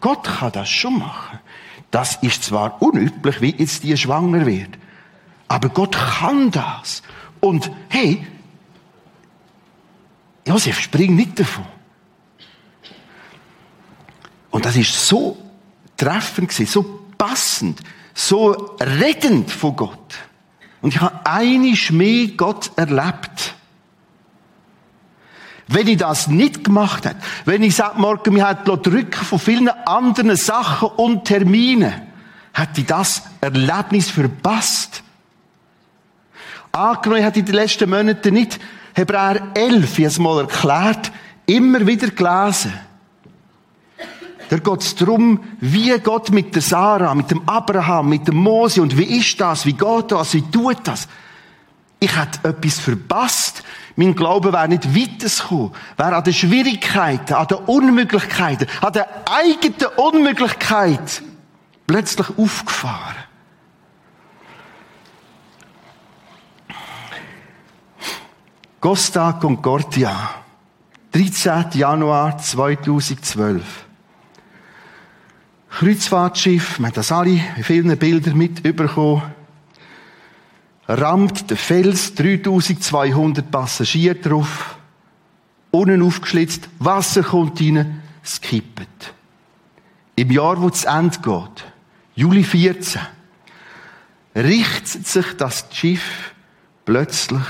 Gott 0.00 0.24
kann 0.24 0.52
das 0.52 0.68
schon 0.68 0.98
machen. 0.98 1.38
Das 1.90 2.16
ist 2.22 2.42
zwar 2.44 2.82
unüblich, 2.82 3.40
wie 3.40 3.54
jetzt 3.54 3.84
die 3.84 3.96
schwanger 3.96 4.44
wird. 4.44 4.76
Aber 5.46 5.68
Gott 5.68 5.96
kann 5.96 6.50
das. 6.50 7.02
Und 7.38 7.70
hey, 7.88 8.26
Josef, 10.44 10.80
spring 10.80 11.14
nicht 11.14 11.38
davon. 11.38 11.66
Und 14.50 14.64
das 14.64 14.76
ist 14.76 15.06
so 15.06 15.36
treffend 15.96 16.48
gewesen, 16.48 16.66
so 16.66 16.95
passend, 17.18 17.80
so 18.14 18.76
rettend 18.80 19.50
von 19.50 19.76
Gott. 19.76 20.14
Und 20.82 20.94
ich 20.94 21.00
habe 21.00 21.20
einisch 21.24 21.90
mehr 21.90 22.28
Gott 22.28 22.70
erlebt. 22.76 23.54
Wenn 25.68 25.88
ich 25.88 25.96
das 25.96 26.28
nicht 26.28 26.64
gemacht 26.64 27.04
hätte, 27.04 27.20
wenn 27.44 27.62
ich 27.62 27.74
seit 27.74 27.98
morgen 27.98 28.34
mich 28.34 28.44
hätte 28.44 28.78
drücken 28.78 29.24
von 29.24 29.38
vielen 29.38 29.68
anderen 29.68 30.36
Sachen 30.36 30.88
und 30.90 31.24
Terminen, 31.24 31.92
hätte 32.52 32.80
ich 32.80 32.86
das 32.86 33.22
Erlebnis 33.40 34.10
verpasst. 34.10 35.02
Angenommen, 36.72 37.20
ich 37.20 37.26
hätte 37.26 37.40
in 37.40 37.46
den 37.46 37.54
letzten 37.54 37.90
Monaten 37.90 38.34
nicht 38.34 38.60
Hebräer 38.94 39.48
11, 39.54 39.98
ich 39.98 40.04
es 40.04 40.18
mal 40.18 40.40
erklärt, 40.40 41.10
immer 41.46 41.86
wieder 41.86 42.08
gelesen. 42.08 42.72
Da 44.48 44.58
geht 44.58 44.80
es 44.80 44.94
darum, 44.94 45.40
wie 45.60 45.98
Gott 45.98 46.30
mit 46.30 46.54
der 46.54 46.62
Sarah, 46.62 47.14
mit 47.14 47.30
dem 47.30 47.48
Abraham, 47.48 48.08
mit 48.08 48.28
dem 48.28 48.36
Mose 48.36 48.80
und 48.80 48.96
wie 48.96 49.18
ist 49.18 49.40
das, 49.40 49.66
wie 49.66 49.72
geht 49.72 50.12
das, 50.12 50.34
wie 50.34 50.42
tut 50.42 50.78
das. 50.84 51.08
Ich 51.98 52.14
hätte 52.16 52.48
etwas 52.48 52.78
verpasst. 52.78 53.64
Mein 53.96 54.14
Glaube 54.14 54.52
wäre 54.52 54.68
nicht 54.68 54.94
weitergekommen, 54.94 55.72
wäre 55.96 56.16
an 56.16 56.24
den 56.24 56.34
Schwierigkeiten, 56.34 57.34
an 57.34 57.46
den 57.46 57.58
Unmöglichkeiten, 57.58 58.68
an 58.82 58.92
der 58.92 59.08
eigenen 59.28 59.86
Unmöglichkeit 59.96 61.22
plötzlich 61.86 62.28
aufgefahren. 62.36 63.16
Costa 68.78 69.32
Concordia, 69.32 70.30
13. 71.12 71.70
Januar 71.72 72.38
2012. 72.38 73.85
Kreuzfahrtschiff, 75.78 76.78
wir 76.78 76.86
haben 76.86 76.94
das 76.94 77.12
alle 77.12 77.38
in 77.54 77.62
vielen 77.62 77.98
Bildern 77.98 78.38
mitbekommen, 78.38 79.22
rammt 80.88 81.50
der 81.50 81.58
Fels, 81.58 82.14
3200 82.14 83.50
Passagiere 83.50 84.14
drauf, 84.14 84.78
unten 85.70 86.00
aufgeschlitzt, 86.00 86.70
Wasser 86.78 87.22
kommt 87.22 87.60
rein, 87.60 88.00
es 88.24 88.40
kippt. 88.40 89.12
Im 90.14 90.30
Jahr, 90.30 90.62
wo 90.62 90.68
es 90.68 90.84
Ende 90.84 91.18
geht, 91.18 91.64
Juli 92.14 92.42
14, 92.42 93.02
richtet 94.34 95.06
sich 95.06 95.36
das 95.36 95.66
Schiff 95.72 96.32
plötzlich 96.86 97.44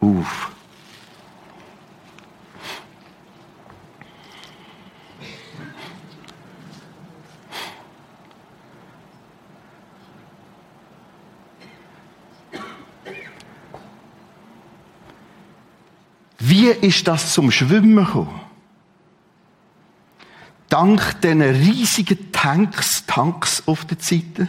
auf. 0.00 0.50
Wie 16.58 16.70
ist 16.70 17.06
das 17.06 17.34
zum 17.34 17.52
Schwimmen 17.52 18.04
gekommen? 18.04 18.40
Dank 20.68 21.20
diesen 21.20 21.40
riesigen 21.40 22.32
Tanks, 22.32 23.04
Tanks 23.06 23.62
auf 23.66 23.84
der 23.84 23.98
Seite. 24.00 24.48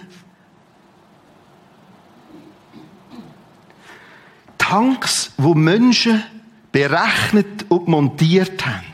Tanks, 4.58 5.34
wo 5.38 5.54
Menschen 5.54 6.24
berechnet 6.72 7.68
und 7.70 7.88
montiert 7.88 8.66
haben. 8.66 8.86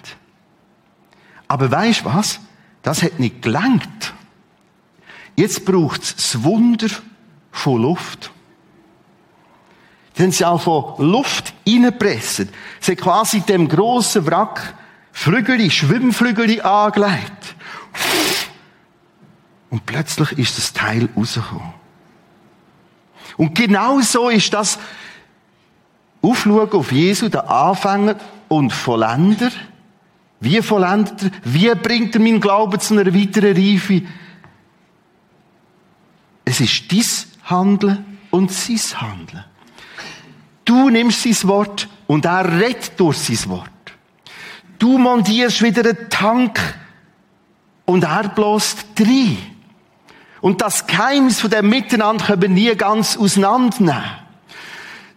Aber 1.47 1.71
weißt 1.71 2.01
du 2.01 2.05
was? 2.07 2.41
Das 2.81 3.01
hat 3.01 3.17
nicht 3.17 3.41
gelangt. 3.41 4.13
Jetzt 5.37 5.63
braucht 5.63 6.03
es 6.03 6.17
das 6.17 6.43
Wunder 6.43 6.89
von 7.53 7.81
Luft. 7.81 8.33
Dann 10.15 10.25
haben 10.25 10.31
sie 10.31 10.45
auch 10.45 10.61
von 10.61 11.11
Luft 11.11 11.53
reingepresst. 11.67 12.47
Sie 12.79 12.91
haben 12.91 12.97
quasi 12.97 13.41
dem 13.41 13.67
grossen 13.67 14.25
Wrack 14.25 14.75
Flügel, 15.11 15.69
Schwimmflügel 15.71 16.61
angelegt. 16.61 17.55
Und 19.69 19.85
plötzlich 19.85 20.33
ist 20.33 20.57
das 20.57 20.73
Teil 20.73 21.09
rausgekommen. 21.15 21.73
Und 23.37 23.55
genau 23.55 23.99
so 24.01 24.29
ist 24.29 24.53
das 24.53 24.79
Aufschauen 26.21 26.71
auf 26.71 26.91
Jesu, 26.91 27.29
der 27.29 27.49
Anfänger 27.49 28.15
und 28.47 28.71
Vollender. 28.71 29.51
Wie 30.39 30.61
vollendet 30.61 31.23
er? 31.23 31.31
Wie 31.43 31.73
bringt 31.75 32.15
er 32.15 32.21
meinen 32.21 32.41
Glauben 32.41 32.79
zu 32.79 32.93
einer 32.93 33.13
weiteren 33.13 33.55
Reife? 33.55 34.01
Es 36.45 36.59
ist 36.61 36.91
dein 36.91 37.03
Handeln 37.43 38.19
und 38.31 38.51
sein 38.51 39.01
Handeln. 39.01 39.45
Du 40.65 40.89
nimmst 40.89 41.21
sein 41.21 41.49
Wort 41.49 41.87
und 42.07 42.25
er 42.25 42.59
redet 42.59 42.99
durch 42.99 43.17
sein 43.17 43.49
Wort. 43.49 43.69
Du 44.79 44.97
montierst 44.97 45.61
wieder 45.61 45.83
einen 45.83 46.09
Tank 46.09 46.59
und 47.85 48.03
er 48.03 48.29
bläst 48.29 48.85
rein. 48.99 49.37
Und 50.41 50.61
das 50.61 50.85
Geheimnis 50.85 51.39
von 51.39 51.49
dem 51.49 51.69
Miteinander 51.69 52.25
können 52.25 52.41
wir 52.41 52.49
nie 52.49 52.75
ganz 52.75 53.15
auseinandernehmen. 53.17 54.03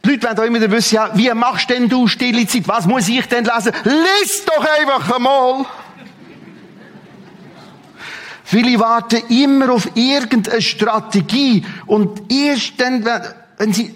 Die 0.04 0.10
Leute 0.10 0.36
wollen 0.36 0.54
immer 0.54 0.70
wissen, 0.70 0.94
ja, 0.94 1.10
wie 1.14 1.32
machst 1.34 1.68
denn 1.70 1.88
du 1.88 2.06
stille 2.06 2.46
Zeit? 2.46 2.68
Was 2.68 2.86
muss 2.86 3.08
ich 3.08 3.26
denn 3.26 3.44
lesen? 3.44 3.72
Lies 3.84 4.44
doch 4.46 4.64
einfach 4.80 5.16
einmal! 5.16 5.66
Viele 8.44 8.80
warten 8.80 9.22
immer 9.28 9.70
auf 9.74 9.90
irgendeine 9.94 10.62
Strategie 10.62 11.66
und 11.84 12.32
erst 12.32 12.80
dann, 12.80 13.04
wenn 13.58 13.74
sie 13.74 13.94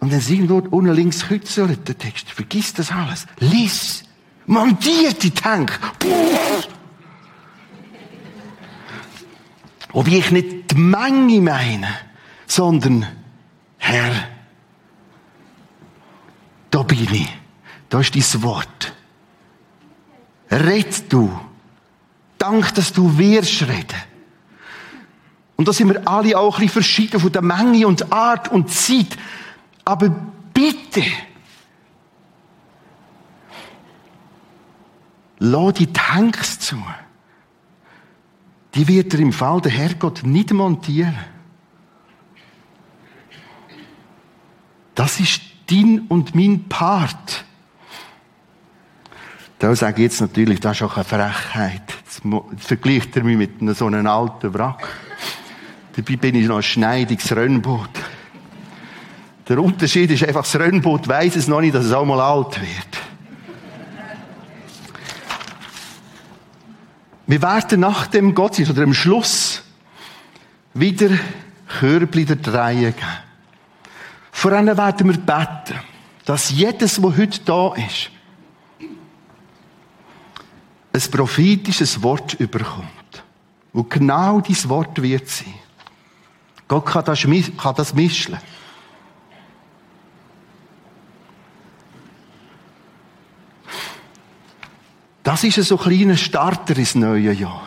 und 0.00 0.12
dann 0.12 0.20
sehen 0.20 0.46
dort 0.46 0.72
unten 0.72 0.92
links 0.92 1.26
Kützel, 1.26 1.76
der 1.76 1.98
Text. 1.98 2.30
Vergiss 2.30 2.74
das 2.74 2.92
alles. 2.92 3.26
Lies. 3.38 4.04
Montiert 4.46 5.22
die 5.22 5.30
Tank. 5.30 5.78
Ob 9.92 10.08
ich 10.08 10.30
nicht 10.30 10.70
die 10.70 10.76
Menge 10.76 11.40
meine, 11.40 11.88
sondern 12.46 13.06
Herr, 13.78 14.12
da 16.70 16.82
bin 16.82 17.08
ich. 17.12 17.28
Da 17.88 18.00
ist 18.00 18.14
dein 18.14 18.42
Wort. 18.42 18.92
Red 20.50 21.12
du. 21.12 21.30
Dank, 22.38 22.74
dass 22.74 22.92
du 22.92 23.16
wirst 23.16 23.62
reden. 23.62 23.96
Und 25.56 25.66
da 25.66 25.72
sind 25.72 25.88
wir 25.88 26.06
alle 26.06 26.38
auch 26.38 26.56
ein 26.56 26.66
bisschen 26.66 26.72
verschieden 26.72 27.18
von 27.18 27.32
der 27.32 27.42
Menge 27.42 27.86
und 27.86 28.12
Art 28.12 28.48
und 28.48 28.70
Zeit. 28.70 29.16
Aber 29.86 30.08
bitte, 30.52 31.04
lass 35.38 35.74
die 35.74 35.92
Tanks 35.92 36.58
zu. 36.58 36.76
Die 38.74 38.88
wird 38.88 39.14
er 39.14 39.20
im 39.20 39.32
Fall 39.32 39.60
der 39.60 39.70
Herrgott 39.70 40.24
nicht 40.24 40.52
montieren. 40.52 41.16
Das 44.96 45.20
ist 45.20 45.40
dein 45.70 46.00
und 46.08 46.34
mein 46.34 46.68
Part. 46.68 47.44
Da 49.60 49.74
sage 49.76 50.02
ich 50.02 50.10
jetzt 50.10 50.20
natürlich, 50.20 50.58
das 50.58 50.78
ist 50.78 50.82
auch 50.82 50.96
eine 50.96 51.04
Frechheit. 51.04 51.94
Jetzt 52.04 52.22
vergleicht 52.66 53.16
er 53.16 53.22
mich 53.22 53.36
mit 53.36 53.76
so 53.76 53.86
einem 53.86 54.06
alten 54.08 54.52
Wrack. 54.52 54.88
Dabei 55.94 56.16
bin 56.16 56.34
ich 56.34 56.48
noch 56.48 56.56
ein 56.56 56.62
schneidiges 56.64 57.34
Rennboot. 57.34 57.90
Der 59.48 59.62
Unterschied 59.62 60.10
ist 60.10 60.24
einfach, 60.24 60.42
das 60.42 60.58
Rennboot 60.58 61.06
weiss 61.06 61.36
es 61.36 61.46
noch 61.46 61.60
nicht, 61.60 61.74
dass 61.74 61.84
es 61.84 61.92
auch 61.92 62.04
mal 62.04 62.20
alt 62.20 62.60
wird. 62.60 63.06
Wir 67.28 67.42
werden 67.42 67.80
nach 67.80 68.06
dem 68.06 68.34
Gottesdienst 68.34 68.72
oder 68.72 68.82
am 68.82 68.94
Schluss 68.94 69.62
wieder 70.74 71.10
Körbli 71.78 72.24
der 72.24 72.54
Reihe 72.54 72.92
geben. 72.92 73.06
Vor 74.30 74.52
allem 74.52 74.76
werden 74.76 75.08
wir 75.08 75.18
beten, 75.18 75.80
dass 76.24 76.50
jedes, 76.50 77.02
was 77.02 77.16
heute 77.16 77.40
da 77.44 77.74
ist, 77.74 78.10
ein 80.92 81.10
prophetisches 81.10 82.02
Wort 82.02 82.34
überkommt. 82.34 82.90
Und 83.72 83.90
genau 83.90 84.40
dieses 84.40 84.68
Wort 84.68 85.00
wird 85.02 85.28
sein. 85.28 85.54
Gott 86.68 86.86
kann 86.86 87.04
das, 87.04 87.22
kann 87.22 87.74
das 87.76 87.94
mischen. 87.94 88.36
Das 95.26 95.42
ist 95.42 95.60
so 95.60 95.76
ein 95.76 95.82
kleiner 95.82 96.16
Starter 96.16 96.76
ins 96.76 96.94
neue 96.94 97.32
Jahr. 97.32 97.66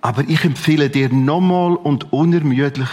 Aber 0.00 0.24
ich 0.26 0.44
empfehle 0.44 0.90
dir 0.90 1.08
nochmal 1.08 1.76
und 1.76 2.12
unermüdlich, 2.12 2.88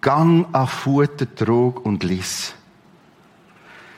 gang 0.00 0.46
auf 0.54 0.70
Futter, 0.70 1.26
trog 1.34 1.84
und 1.84 2.04
lies. 2.04 2.54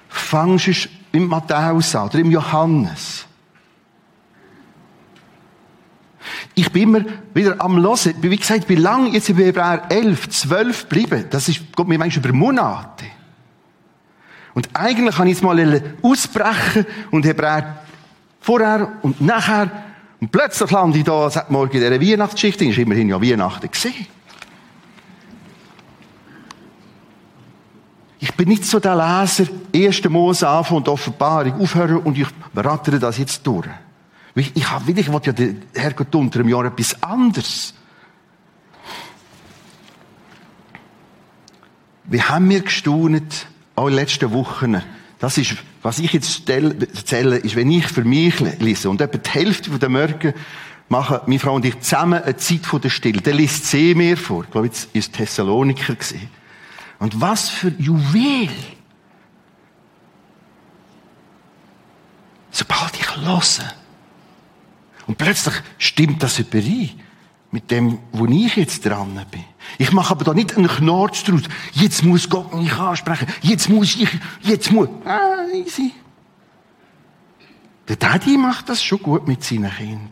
Fangst 0.09 0.67
es 0.67 0.89
im 1.13 1.29
Matthäus 1.29 1.95
an 1.95 2.09
oder 2.09 2.19
im 2.19 2.33
Johannes. 2.33 3.25
Ich 6.57 6.73
bin 6.73 6.83
immer 6.83 7.05
wieder 7.35 7.55
am 7.61 7.81
Hören. 7.81 8.15
Wie 8.21 8.37
gesagt, 8.37 8.63
ich 8.63 8.67
bin 8.67 8.81
lang 8.81 9.13
jetzt 9.13 9.29
in 9.29 9.37
Hebräer 9.37 9.85
11, 9.91 10.29
12 10.29 10.89
geblieben. 10.89 11.27
Das 11.31 11.49
ist, 11.49 11.61
Gott 11.77 11.87
mir 11.87 11.99
manchmal 11.99 12.31
über 12.31 12.37
Monate. 12.37 13.05
Und 14.55 14.71
eigentlich 14.75 15.15
kann 15.15 15.29
ich 15.29 15.35
jetzt 15.35 15.45
mal 15.45 15.83
ausbrechen 16.03 16.85
und 17.13 17.25
Hebräer 17.25 17.85
vorher 18.49 18.93
und 19.03 19.21
nachher. 19.21 19.71
Und 20.21 20.33
plötzlich 20.33 20.71
lande 20.71 20.97
ich 20.97 21.05
da, 21.05 21.29
sagt 21.29 21.51
morgen 21.51 21.71
in 21.77 21.81
dieser 21.81 22.01
Weihnachtsschicht, 22.01 22.63
ist 22.63 22.79
immerhin 22.79 23.11
ja 23.11 23.21
Weihnachten 23.21 23.71
gesehen. 23.71 24.07
Ich 28.19 28.35
bin 28.35 28.49
nicht 28.49 28.65
so 28.65 28.81
der 28.81 28.97
Leser, 28.97 29.45
erste 29.71 30.09
Mose 30.09 30.49
anfangen 30.49 30.79
und 30.79 30.89
Offenbarung 30.89 31.61
aufhören 31.61 31.99
und 31.99 32.17
ich 32.17 32.27
rattere 32.57 32.99
das 32.99 33.19
jetzt 33.19 33.47
durch. 33.47 33.69
Ich, 34.35 34.57
ich, 34.57 34.65
ich 34.97 35.13
wollte 35.13 35.27
ja 35.27 35.33
der 35.35 35.55
Herrgott 35.75 36.15
unter 36.15 36.41
einem 36.41 36.49
Jahr 36.49 36.65
etwas 36.65 37.03
anderes. 37.03 37.75
Wie 42.05 42.23
haben 42.23 42.49
wir 42.49 42.63
gestaunt, 42.63 43.47
auch 43.77 43.89
in 43.89 43.93
den 43.93 43.97
letzten 43.97 44.33
Wochen, 44.33 44.83
das 45.19 45.37
ist, 45.37 45.57
was 45.83 45.99
ich 45.99 46.13
jetzt 46.13 46.49
erzähle, 46.49 47.37
ist, 47.37 47.57
wenn 47.57 47.71
ich 47.71 47.87
für 47.87 48.05
mich 48.05 48.41
lese 48.41 48.91
und 48.91 49.01
etwa 49.01 49.19
die 49.19 49.31
Hälfte 49.31 49.71
der 49.79 49.89
Morgen 49.89 50.35
machen 50.89 51.19
meine 51.27 51.39
Frau 51.39 51.55
und 51.55 51.65
ich 51.65 51.79
zusammen 51.81 52.23
eine 52.23 52.37
Zeit 52.37 52.67
von 52.67 52.81
der 52.81 52.89
Stille. 52.91 53.21
Der 53.21 53.35
liest 53.35 53.67
sie 53.67 53.95
mir 53.95 54.17
vor. 54.17 54.45
Ich 54.45 54.51
glaube, 54.51 54.67
jetzt 54.67 54.89
ist 54.95 55.13
Thessaloniker 55.13 55.95
gesehen. 55.95 56.29
Und 56.99 57.21
was 57.21 57.49
für 57.49 57.73
Juwel! 57.79 58.49
Sobald 62.51 62.95
ich 62.95 63.17
höre. 63.17 63.43
Und 65.07 65.17
plötzlich 65.17 65.55
stimmt 65.79 66.23
das 66.23 66.39
überein 66.39 66.91
mit 67.51 67.71
dem, 67.71 67.99
wo 68.13 68.27
ich 68.27 68.57
jetzt 68.57 68.85
dran 68.85 69.25
bin. 69.31 69.45
Ich 69.77 69.93
mache 69.93 70.13
aber 70.13 70.25
da 70.25 70.33
nicht 70.33 70.57
einen 70.57 70.69
Knorz 70.69 71.25
draus. 71.25 71.43
Jetzt 71.73 72.05
muss 72.05 72.29
Gott 72.31 72.55
mich 72.55 72.73
ansprechen. 72.73 73.27
Jetzt 73.43 73.69
muss 73.69 73.95
ich, 73.97 74.09
jetzt 74.41 74.73
muss, 74.73 74.89
ah, 75.05 75.47
easy. 75.53 75.93
Der 77.89 77.97
Daddy 77.97 78.37
macht 78.39 78.69
das 78.69 78.83
schon 78.83 79.03
gut 79.03 79.29
mit 79.29 79.45
seinen 79.45 79.71
Kindern. 79.71 80.09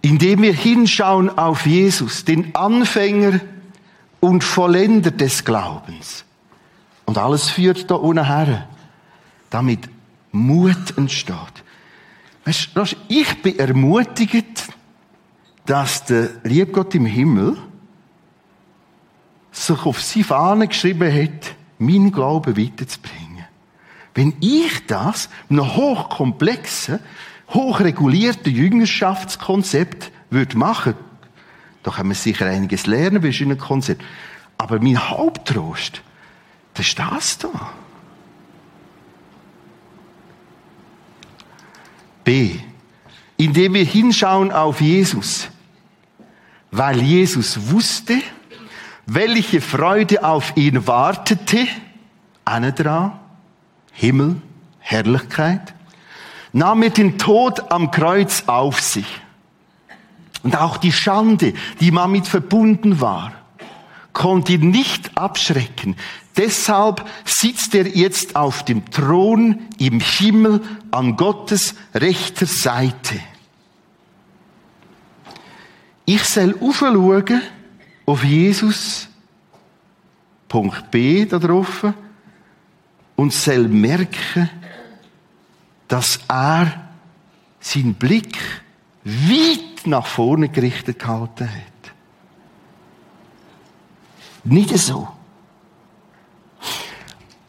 Indem 0.00 0.42
wir 0.42 0.52
hinschauen 0.52 1.30
auf 1.38 1.64
Jesus, 1.66 2.24
den 2.24 2.54
Anfänger 2.54 3.40
und 4.20 4.42
Vollender 4.42 5.12
des 5.12 5.44
Glaubens. 5.44 6.24
Und 7.06 7.18
alles 7.18 7.50
führt 7.50 7.90
da 7.90 7.94
unten 7.94 8.26
her 8.26 8.68
damit 9.52 9.88
Mut 10.32 10.96
entsteht. 10.96 11.61
Weißt 12.44 12.70
du, 12.74 12.84
ich 13.08 13.42
bin 13.42 13.58
ermutigt, 13.58 14.68
dass 15.66 16.04
der 16.04 16.30
liebe 16.42 16.72
Gott 16.72 16.94
im 16.94 17.06
Himmel 17.06 17.56
sich 19.52 19.86
auf 19.86 20.02
sie 20.02 20.24
Fahne 20.24 20.66
geschrieben 20.66 21.12
hat, 21.12 21.54
meinen 21.78 22.10
Glauben 22.10 22.56
weiterzubringen. 22.56 23.44
Wenn 24.14 24.34
ich 24.40 24.86
das, 24.86 25.28
einem 25.48 25.76
hochkomplexen, 25.76 26.98
hochregulierte 27.50 28.50
Jüngerschaftskonzept 28.50 30.10
würde 30.30 30.56
machen, 30.58 30.94
da 31.82 31.90
kann 31.90 32.06
man 32.06 32.16
sicher 32.16 32.46
einiges 32.46 32.86
lernen 32.86 33.22
bei 33.22 33.28
einem 33.28 33.58
Konzept. 33.58 34.02
Aber 34.58 34.80
mein 34.80 35.10
Haupttrost, 35.10 36.02
das 36.74 36.86
ist 36.86 36.98
das 36.98 37.38
da. 37.38 37.72
B. 42.24 42.56
Indem 43.36 43.74
wir 43.74 43.84
hinschauen 43.84 44.52
auf 44.52 44.80
Jesus. 44.80 45.48
Weil 46.70 47.02
Jesus 47.02 47.70
wusste, 47.70 48.18
welche 49.06 49.60
Freude 49.60 50.24
auf 50.24 50.56
ihn 50.56 50.86
wartete, 50.86 51.66
eine 52.44 52.72
dran, 52.72 53.18
Himmel, 53.92 54.36
Herrlichkeit, 54.78 55.74
nahm 56.52 56.82
er 56.82 56.90
den 56.90 57.18
Tod 57.18 57.70
am 57.70 57.90
Kreuz 57.90 58.44
auf 58.46 58.80
sich. 58.80 59.06
Und 60.42 60.56
auch 60.56 60.76
die 60.76 60.92
Schande, 60.92 61.54
die 61.80 61.90
damit 61.90 62.26
verbunden 62.26 63.00
war, 63.00 63.32
konnte 64.12 64.52
ihn 64.52 64.70
nicht 64.70 65.16
abschrecken. 65.16 65.96
Deshalb 66.36 67.06
sitzt 67.24 67.74
er 67.74 67.86
jetzt 67.86 68.36
auf 68.36 68.64
dem 68.64 68.90
Thron 68.90 69.68
im 69.78 70.00
Himmel 70.00 70.62
an 70.90 71.16
Gottes 71.16 71.74
rechter 71.94 72.46
Seite. 72.46 73.20
Ich 76.06 76.24
soll 76.24 76.56
aufschauen 76.60 77.42
auf 78.06 78.24
Jesus, 78.24 79.08
Punkt 80.48 80.90
B 80.90 81.24
da 81.26 81.38
drauf, 81.38 81.86
und 83.14 83.32
soll 83.32 83.68
merken, 83.68 84.50
dass 85.86 86.18
er 86.28 86.88
seinen 87.60 87.94
Blick 87.94 88.38
weit 89.04 89.86
nach 89.86 90.06
vorne 90.06 90.48
gerichtet 90.48 90.98
gehalten 90.98 91.48
hat. 91.48 91.92
Nicht 94.44 94.76
so. 94.78 95.08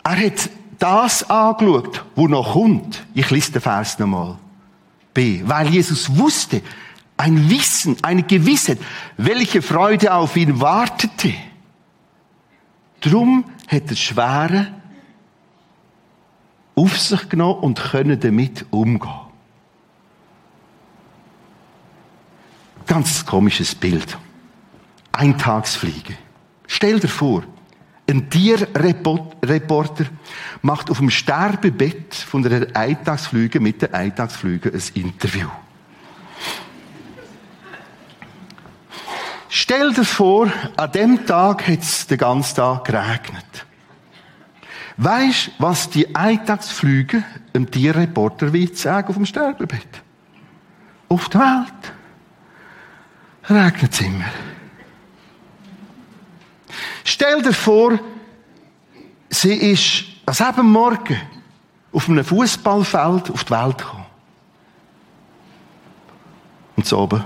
Er 0.04 0.26
hat 0.26 0.50
das 0.80 1.30
angeschaut, 1.30 2.04
wo 2.16 2.28
noch 2.28 2.54
kommt. 2.54 3.04
Ich 3.14 3.30
lese 3.30 3.54
den 3.54 3.62
Vers 3.62 4.00
nochmal. 4.00 4.38
B. 5.14 5.42
Weil 5.46 5.70
Jesus 5.70 6.18
wusste, 6.18 6.62
ein 7.16 7.50
Wissen, 7.50 7.96
eine 8.02 8.24
Gewissheit, 8.24 8.80
welche 9.18 9.62
Freude 9.62 10.14
auf 10.14 10.36
ihn 10.36 10.60
wartete. 10.60 11.34
Drum 13.00 13.46
hat 13.68 13.90
er 13.90 13.96
Schwere 13.96 14.68
auf 16.76 17.00
sich 17.00 17.30
genommen 17.30 17.60
und 17.60 17.80
können 17.80 18.20
damit 18.20 18.66
umgehen. 18.72 19.12
Ganz 22.88 23.26
komisches 23.26 23.76
Bild. 23.76 24.18
Eintagsfliege. 25.12 26.16
Stell 26.68 27.00
dir 27.00 27.08
vor, 27.08 27.44
ein 28.10 28.30
Tierreporter 28.30 30.06
macht 30.62 30.90
auf 30.90 30.98
dem 30.98 31.10
Sterbebett 31.10 32.14
von 32.14 32.46
einer 32.46 32.68
Eintagsflüge 32.76 33.60
mit 33.60 33.82
der 33.82 33.94
Eintagsflüge 33.94 34.72
ein 34.72 34.82
Interview. 34.94 35.48
Stell 39.48 39.94
dir 39.94 40.04
vor, 40.04 40.52
an 40.76 40.92
dem 40.92 41.26
Tag 41.26 41.68
hat 41.68 41.80
es 41.80 42.08
den 42.08 42.18
ganzen 42.18 42.56
Tag 42.56 42.86
geregnet. 42.86 43.66
Weisst, 44.98 45.52
was 45.60 45.90
die 45.90 46.16
Eintagsflüge 46.16 47.24
einem 47.54 47.70
Tierreporter 47.70 48.52
will 48.52 48.76
sagen 48.76 49.08
auf 49.08 49.16
dem 49.16 49.26
Sterbebett? 49.26 50.02
Auf 51.08 51.30
der 51.30 51.42
Welt 51.42 51.94
regnet 53.50 53.94
es 53.94 54.02
immer. 54.02 54.26
Stell 57.04 57.42
dir 57.42 57.54
vor, 57.54 58.00
sie 59.30 59.54
ist 59.54 60.06
an 60.26 60.34
sieben 60.34 60.72
Morgen 60.72 61.18
auf 61.92 62.10
einem 62.10 62.24
Fußballfeld 62.24 63.30
auf 63.30 63.44
die 63.44 63.52
Welt 63.52 63.78
gekommen. 63.78 64.06
Und 66.76 66.86
so 66.86 67.00
oben 67.00 67.24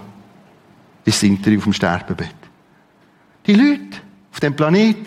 ist 1.06 1.24
Interview 1.24 1.60
auf 1.60 1.64
dem 1.64 1.74
Sterbebett. 1.74 2.36
Die 3.46 3.54
Leute 3.54 3.98
auf 4.32 4.40
dem 4.40 4.56
Planet, 4.56 4.98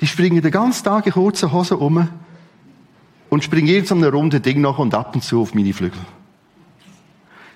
die 0.00 0.06
springen 0.06 0.40
den 0.40 0.52
ganzen 0.52 0.84
Tag 0.84 1.06
in 1.06 1.12
kurzen 1.12 1.50
Hosen 1.50 1.78
um 1.78 2.08
und 3.28 3.44
springen 3.44 3.66
jeden 3.66 3.86
so 3.86 3.94
einem 3.94 4.10
runden 4.10 4.40
Ding 4.40 4.60
nach 4.60 4.78
und 4.78 4.94
ab 4.94 5.14
und 5.14 5.22
zu 5.22 5.42
auf 5.42 5.54
meine 5.54 5.72
Flügel. 5.72 6.00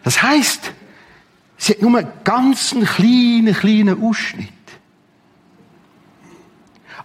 Das 0.03 0.21
heißt, 0.21 0.73
sie 1.57 1.75
hat 1.75 1.83
nur 1.83 1.97
einen 1.97 2.09
ganz 2.25 2.75
kleinen, 2.97 3.55
kleinen 3.55 4.03
Ausschnitt. 4.03 4.53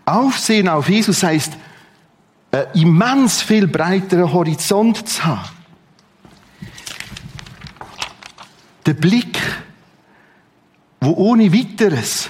Aufsehen 0.08 0.70
auf 0.70 0.88
Jesus 0.88 1.22
heißt, 1.22 1.58
einen 2.52 2.74
immens 2.74 3.42
viel 3.42 3.68
breiteren 3.68 4.32
Horizont 4.32 5.08
zu 5.08 5.26
haben. 5.26 5.50
Der 8.86 8.94
Blick, 8.94 9.38
wo 11.02 11.12
ohne 11.12 11.52
weiteres 11.54 12.30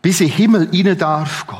bis 0.00 0.20
in 0.20 0.28
den 0.28 0.36
Himmel 0.36 0.70
rein 0.72 0.96
darf 0.96 1.44
gehen. 1.44 1.58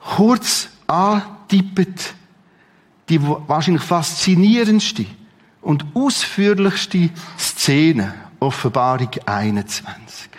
Kurz 0.00 0.68
antippet 0.88 2.14
die 3.08 3.22
wahrscheinlich 3.22 3.84
faszinierendste 3.84 5.06
und 5.62 5.86
ausführlichste 5.94 7.10
Szene, 7.38 8.12
Offenbarung 8.40 9.10
21. 9.24 10.37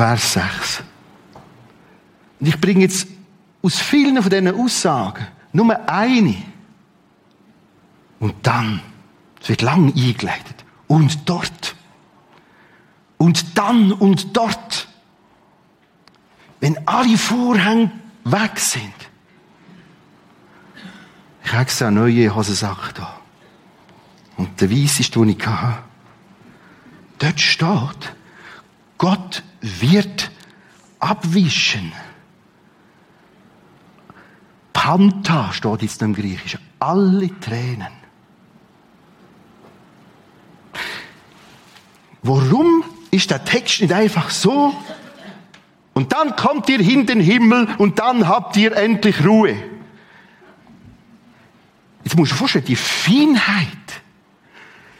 Vers 0.00 0.32
6. 0.32 0.82
Und 2.40 2.46
ich 2.46 2.58
bringe 2.58 2.80
jetzt 2.80 3.06
aus 3.60 3.78
vielen 3.78 4.22
von 4.22 4.30
diesen 4.30 4.58
Aussagen 4.58 5.26
nur 5.52 5.78
eine. 5.90 6.36
Und 8.18 8.34
dann, 8.42 8.80
es 9.42 9.50
wird 9.50 9.60
lang 9.60 9.92
eingeleitet, 9.94 10.64
und 10.86 11.28
dort. 11.28 11.74
Und 13.18 13.58
dann 13.58 13.92
und 13.92 14.34
dort. 14.34 14.88
Wenn 16.60 16.88
alle 16.88 17.18
Vorhänge 17.18 17.92
weg 18.24 18.58
sind. 18.58 18.94
Ich 21.44 21.52
habe 21.52 21.70
eine 21.80 22.00
neue 22.00 22.34
Hosensack 22.34 22.94
da. 22.94 23.20
Und 24.38 24.62
der 24.62 24.70
weisseste, 24.70 25.18
den 25.18 25.28
ich 25.28 25.46
hatte, 25.46 25.82
dort 27.18 27.38
steht, 27.38 28.14
Gott 28.96 29.42
wird 29.60 30.30
abwischen. 30.98 31.92
Panta 34.72 35.52
steht 35.52 35.82
jetzt 35.82 36.02
im 36.02 36.14
Griechischen. 36.14 36.60
Alle 36.78 37.38
Tränen. 37.40 37.92
Warum 42.22 42.84
ist 43.10 43.30
der 43.30 43.44
Text 43.44 43.80
nicht 43.80 43.92
einfach 43.92 44.30
so? 44.30 44.74
Und 45.92 46.12
dann 46.12 46.36
kommt 46.36 46.68
ihr 46.68 46.80
in 46.80 47.06
den 47.06 47.20
Himmel 47.20 47.68
und 47.78 47.98
dann 47.98 48.28
habt 48.28 48.56
ihr 48.56 48.74
endlich 48.76 49.24
Ruhe. 49.24 49.56
Jetzt 52.04 52.16
musst 52.16 52.32
du 52.32 52.34
dir 52.34 52.38
vorstellen, 52.38 52.64
die 52.64 52.76
Feinheit, 52.76 53.66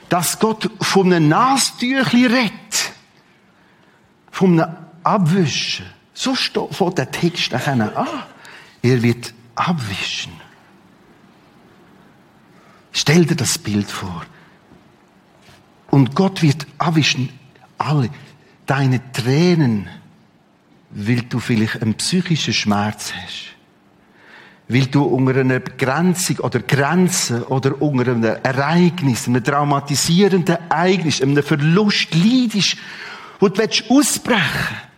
dass 0.09 0.39
Gott 0.39 0.69
von 0.81 1.11
einem 1.11 1.29
Nastüchli 1.29 2.25
redet 2.25 2.60
vom 4.31 4.63
Abwischen. 5.03 5.85
So 6.13 6.33
fängt 6.35 6.97
der 6.97 7.11
Text 7.11 7.53
an. 7.53 7.91
Er 8.81 9.03
wird 9.03 9.33
abwischen. 9.55 10.33
Stell 12.91 13.25
dir 13.25 13.35
das 13.35 13.57
Bild 13.57 13.89
vor. 13.89 14.25
Und 15.89 16.15
Gott 16.15 16.41
wird 16.41 16.65
abwischen 16.77 17.29
alle 17.77 18.09
deine 18.65 19.01
Tränen, 19.11 19.87
weil 20.91 21.21
du 21.23 21.39
vielleicht 21.39 21.81
einen 21.81 21.95
psychischen 21.95 22.53
Schmerz 22.53 23.13
hast. 23.13 23.47
Weil 24.67 24.85
du 24.85 25.03
unter 25.03 25.39
einer 25.39 25.59
Begrenzung 25.59 26.39
oder 26.39 26.59
Grenze 26.59 27.47
oder 27.49 27.81
unter 27.81 28.11
einem 28.11 28.23
Ereignis, 28.23 29.27
einem 29.27 29.43
traumatisierenden 29.43 30.57
Ereignis, 30.69 31.21
einem 31.21 31.43
Verlust 31.43 32.13
leidest 32.13 32.77
wo 33.41 33.49
du 33.49 33.61
ausbrechen 33.89 34.39
willst. 34.39 34.91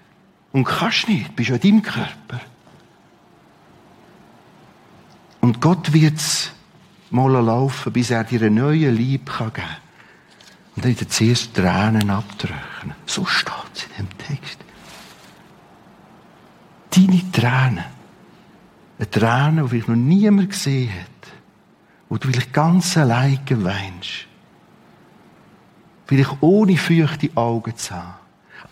Und 0.52 0.66
kannst 0.66 1.08
nicht, 1.08 1.36
bist 1.36 1.50
ja 1.50 1.56
in 1.56 1.62
deinem 1.62 1.82
Körper. 1.82 2.42
Und 5.42 5.60
Gott 5.60 5.92
wird 5.94 6.18
es 6.18 6.52
mal 7.10 7.32
laufen, 7.32 7.92
bis 7.92 8.12
er 8.12 8.24
dir 8.24 8.44
einen 8.44 8.56
neuen 8.56 8.96
Lieb 8.96 9.36
geben 9.36 9.54
kann. 9.54 9.78
Und 10.76 10.86
dann 10.86 11.10
zuerst 11.10 11.56
Tränen 11.56 12.10
abtrocknen. 12.10 12.96
So 13.08 13.26
steht 13.26 13.54
es 13.74 13.84
in 13.98 14.06
dem 14.06 14.18
Text. 14.18 14.60
Deine 16.92 17.32
Tränen 17.32 17.86
Eine 19.00 19.10
Träne, 19.10 19.64
die 19.64 19.70
vielleicht 19.70 19.88
noch 19.88 19.96
niemand 19.96 20.50
gesehen 20.50 20.92
hat. 20.92 21.34
Wo 22.10 22.18
du 22.18 22.28
vielleicht 22.28 22.54
ganz 22.54 22.96
allein 22.98 23.40
weinst. 23.50 24.28
Vielleicht 26.06 26.38
ohne 26.42 26.78
feuchte 26.78 27.30
Augen 27.36 27.76
zu 27.76 27.96
haben. 27.96 28.23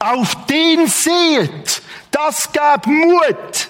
Auf 0.02 0.46
den 0.48 0.88
seht! 0.88 1.82
Das 2.10 2.52
gab 2.52 2.88
Mut! 2.88 3.70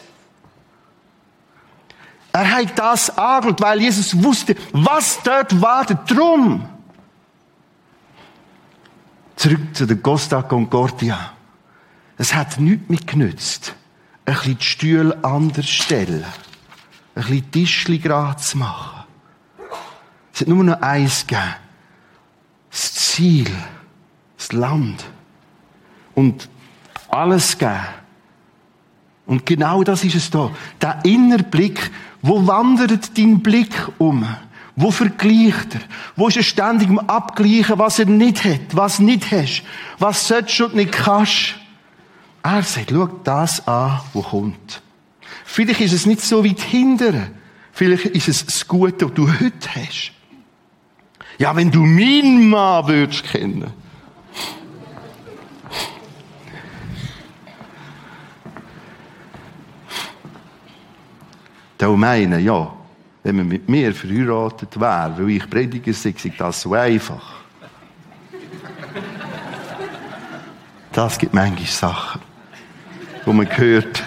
Er 2.31 2.49
hat 2.49 2.79
das 2.79 3.17
angeschaut, 3.17 3.61
weil 3.61 3.81
Jesus 3.81 4.23
wusste, 4.23 4.55
was 4.71 5.21
dort 5.23 5.61
wartet. 5.61 5.99
Drum. 6.09 6.67
Zurück 9.35 9.75
zu 9.75 9.85
der 9.85 9.97
Costa 9.97 10.41
Concordia. 10.41 11.33
Es 12.17 12.33
hat 12.33 12.59
nichts 12.59 12.87
mehr 12.87 12.99
genützt, 13.05 13.73
ein 14.25 14.35
bisschen 14.35 14.57
die 14.57 14.63
Stühle 14.63 15.23
anders 15.23 15.67
stellen, 15.67 16.23
ein 17.15 17.23
bisschen 17.23 17.51
Tischli 17.51 17.97
gerade 17.97 18.39
zu 18.39 18.57
machen. 18.57 19.03
Es 20.33 20.41
hat 20.41 20.47
nur 20.47 20.63
noch 20.63 20.81
eins 20.81 21.27
gegeben. 21.27 21.55
Das 22.69 22.93
Ziel, 22.93 23.51
das 24.37 24.53
Land. 24.53 25.03
Und 26.15 26.49
alles 27.09 27.57
gegeben. 27.57 27.79
Und 29.25 29.45
genau 29.45 29.83
das 29.83 30.03
ist 30.03 30.15
es 30.15 30.29
da. 30.29 30.51
Der 30.81 30.99
innere 31.03 31.43
Blick, 31.43 31.91
wo 32.21 32.45
wandert 32.47 33.17
dein 33.17 33.41
Blick 33.41 33.73
um? 33.97 34.25
Wo 34.75 34.91
vergleicht 34.91 35.75
er? 35.75 35.81
Wo 36.15 36.27
ist 36.27 36.37
er 36.37 36.43
ständig 36.43 36.89
am 36.89 36.99
Abgleichen, 36.99 37.77
was 37.77 37.99
er 37.99 38.05
nicht 38.05 38.43
hat, 38.43 38.75
was 38.75 38.99
nicht 38.99 39.31
hast, 39.31 39.63
was 39.99 40.27
sollst 40.27 40.61
und 40.61 40.75
nicht 40.75 40.91
kannst? 40.91 41.55
Er 42.43 42.63
sagt, 42.63 42.89
schau 42.89 43.07
das 43.23 43.67
an, 43.67 43.99
wo 44.13 44.21
kommt. 44.21 44.81
Vielleicht 45.45 45.81
ist 45.81 45.93
es 45.93 46.05
nicht 46.05 46.21
so 46.21 46.43
weit 46.43 46.61
hindern. 46.61 47.31
Vielleicht 47.71 48.05
ist 48.05 48.27
es 48.27 48.45
das 48.45 48.67
Gute, 48.67 49.07
was 49.07 49.13
du 49.13 49.27
heute 49.27 49.75
hast. 49.75 50.13
Ja, 51.37 51.55
wenn 51.55 51.71
du 51.71 51.85
meinen 51.85 52.49
Mann 52.49 52.87
würdest 52.87 53.23
kennen. 53.23 53.71
Da 61.81 61.89
meinen, 61.89 62.45
ja, 62.45 62.71
wenn 63.23 63.37
man 63.37 63.47
mit 63.47 63.67
mir 63.67 63.91
verheiratet 63.95 64.79
wäre, 64.79 65.15
weil 65.17 65.31
ich 65.31 65.49
Prediger 65.49 65.91
sei, 65.93 66.13
sei 66.15 66.31
das 66.37 66.61
so 66.61 66.75
einfach. 66.75 67.41
Das 70.91 71.17
gibt 71.17 71.33
manchmal 71.33 71.65
Sachen, 71.65 72.21
wo 73.25 73.33
man 73.33 73.47
hört. 73.57 74.03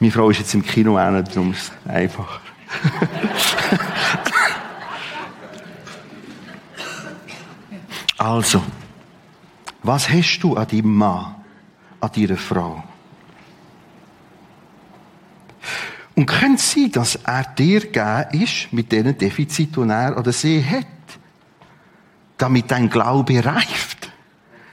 Meine 0.00 0.10
Frau 0.10 0.30
ist 0.30 0.38
jetzt 0.38 0.54
im 0.54 0.64
Kino 0.64 0.98
auch 0.98 1.10
nicht, 1.10 1.36
darum 1.36 1.52
ist 1.52 1.70
es 1.70 1.72
einfacher. 1.86 2.40
also, 8.16 8.64
was 9.82 10.08
hast 10.08 10.38
du 10.38 10.56
an 10.56 10.66
deinem 10.66 10.94
Mann, 10.96 11.34
an 12.00 12.10
deiner 12.10 12.38
Frau? 12.38 12.82
Und 16.16 16.26
könnte 16.26 16.56
es 16.56 16.72
sein, 16.72 16.92
dass 16.92 17.16
er 17.16 17.44
dir 17.44 17.80
gegeben 17.80 18.42
ist 18.42 18.72
mit 18.72 18.92
diesen 18.92 19.18
Defiziten, 19.18 19.88
die 19.88 19.94
er 19.94 20.16
oder 20.16 20.32
sie 20.32 20.64
hat, 20.64 20.86
damit 22.38 22.70
dein 22.70 22.88
Glaube 22.88 23.44
reift, 23.44 24.12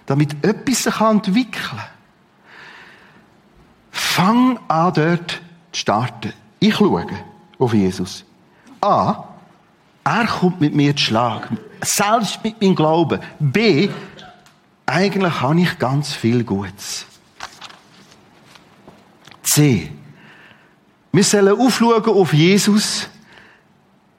damit 0.06 0.44
etwas 0.46 0.84
sich 0.84 1.02
entwickeln 1.02 1.52
kann. 1.52 1.80
Fang 3.92 4.60
an, 4.68 4.94
dort 4.94 5.32
zu 5.32 5.80
starten. 5.80 6.34
Ich 6.60 6.76
schaue 6.76 7.08
auf 7.58 7.74
Jesus. 7.74 8.24
A. 8.82 9.24
Er 10.04 10.26
kommt 10.26 10.62
mit 10.62 10.76
mir 10.76 10.96
zu 10.96 11.04
Schlag. 11.04 11.50
Selbst 11.82 12.44
mit 12.44 12.62
meinem 12.62 12.76
Glauben. 12.76 13.20
B. 13.40 13.90
Eigentlich 14.86 15.42
habe 15.42 15.62
ich 15.62 15.80
ganz 15.80 16.14
viel 16.14 16.44
Gutes. 16.44 17.06
C. 19.44 19.92
Wir 21.12 21.24
sollen 21.24 21.60
aufschauen 21.60 22.04
auf 22.06 22.34
Jesus, 22.34 23.10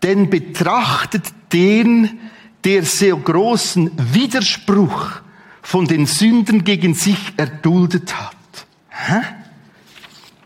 denn 0.03 0.29
betrachtet 0.29 1.25
den, 1.53 2.21
der 2.65 2.83
sehr 2.85 3.17
großen 3.17 3.91
Widerspruch 4.15 5.23
von 5.63 5.87
den 5.87 6.07
Sünden 6.07 6.65
gegen 6.65 6.95
sich 6.95 7.33
erduldet 7.37 8.15
hat. 8.15 8.37
Hä? 8.89 9.23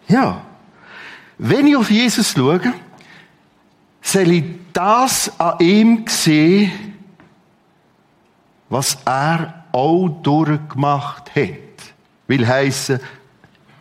Ja. 0.08 0.42
Wenn 1.38 1.66
ich 1.66 1.76
auf 1.76 1.90
Jesus 1.90 2.32
schaue, 2.32 2.72
soll 4.00 4.30
ich 4.30 4.44
das 4.72 5.38
an 5.38 5.58
ihm 5.60 6.04
sehen, 6.06 6.70
was 8.68 8.98
er 9.04 9.64
auch 9.72 10.08
durchgemacht 10.08 11.34
hat. 11.34 11.94
Will 12.26 12.46
heißen, 12.46 13.00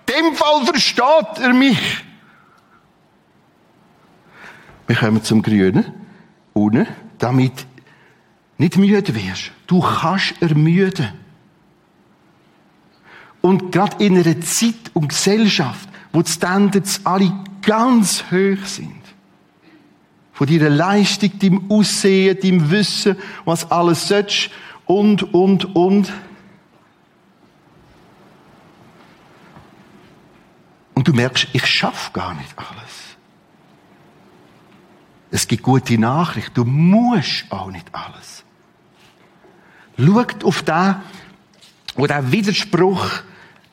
dem 0.10 0.36
Fall 0.36 0.66
versteht 0.66 1.40
er 1.42 1.54
mich. 1.54 2.05
Wir 4.88 4.96
kommen 4.96 5.24
zum 5.24 5.42
Grünen. 5.42 5.86
Unten, 6.54 6.88
damit 7.18 7.66
nicht 8.58 8.78
müde 8.78 9.14
wirst. 9.16 9.52
Du 9.68 9.82
kannst 9.82 10.42
ermüden. 10.42 11.10
Und 13.42 13.72
gerade 13.72 14.04
in 14.04 14.18
einer 14.18 14.42
Zeit 14.42 14.92
und 14.94 15.10
Gesellschaft, 15.10 15.90
wo 16.12 16.22
die 16.22 16.32
Standards 16.32 17.02
alle 17.04 17.32
ganz 17.62 18.24
hoch 18.32 18.66
sind, 18.66 19.02
von 20.34 20.48
deiner 20.48 20.70
Leistung, 20.70 21.38
deinem 21.40 21.70
Aussehen, 21.70 22.40
deinem 22.40 22.72
Wissen, 22.72 23.16
was 23.46 23.70
alles 23.72 24.08
sollst, 24.08 24.50
und, 24.86 25.34
und, 25.34 25.76
und. 25.76 26.12
Und 30.94 31.08
du 31.08 31.14
merkst, 31.14 31.48
ich 31.54 31.66
schaffe 31.66 32.12
gar 32.14 32.34
nicht 32.36 32.54
alles. 32.58 33.15
Es 35.36 35.50
gibt 35.50 35.64
gute 35.64 35.98
Nachricht. 35.98 36.52
Du 36.54 36.64
musst 36.64 37.44
auch 37.50 37.70
nicht 37.70 37.88
alles. 37.92 38.46
Schaut 40.00 40.46
auf 40.46 40.64
den, 40.64 40.96
wo 41.98 42.08
der 42.08 42.32
Widerspruch 42.32 43.06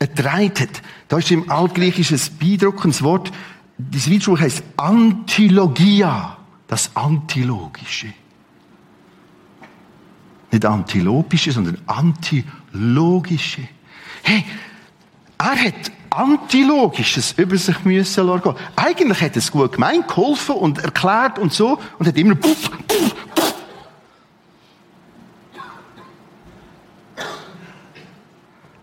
ertreibt 0.00 0.60
hat. 0.60 0.82
Da 1.06 1.18
ist 1.18 1.30
im 1.30 1.48
Altgriechischen 1.48 2.18
ein 2.18 2.38
beeindruckendes 2.40 3.04
Wort. 3.04 3.30
Dieses 3.78 4.10
Widerspruch 4.10 4.40
heißt 4.40 4.64
Antilogia. 4.76 6.36
Das 6.66 6.96
Antilogische. 6.96 8.12
Nicht 10.50 10.64
Antilopische, 10.64 11.52
sondern 11.52 11.78
Antilogische. 11.86 13.68
Hey, 14.24 14.44
er 15.38 15.64
hat 15.64 15.92
Antilogisches 16.16 17.32
über 17.32 17.56
sich 17.56 17.84
müssen 17.84 18.26
lassen. 18.26 18.54
Eigentlich 18.76 19.20
hat 19.20 19.36
es 19.36 19.50
gut 19.50 19.72
gemeint, 19.72 20.08
geholfen 20.08 20.56
und 20.56 20.78
erklärt 20.78 21.38
und 21.38 21.52
so 21.52 21.78
und 21.98 22.06
hat 22.06 22.16
immer 22.16 22.34
puff, 22.34 22.70
puff, 22.86 23.14
puff. 23.34 23.54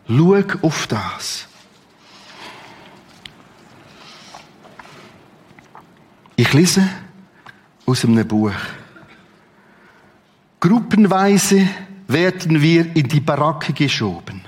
Schau 0.08 0.44
auf 0.64 0.88
das. 0.88 1.48
Ich 6.36 6.54
lese 6.54 6.88
aus 7.86 8.06
einem 8.06 8.28
Buch. 8.28 8.54
Gruppenweise 10.60 11.68
werden 12.08 12.62
wir 12.62 12.96
in 12.96 13.08
die 13.08 13.20
Baracke 13.20 13.72
geschoben. 13.74 14.39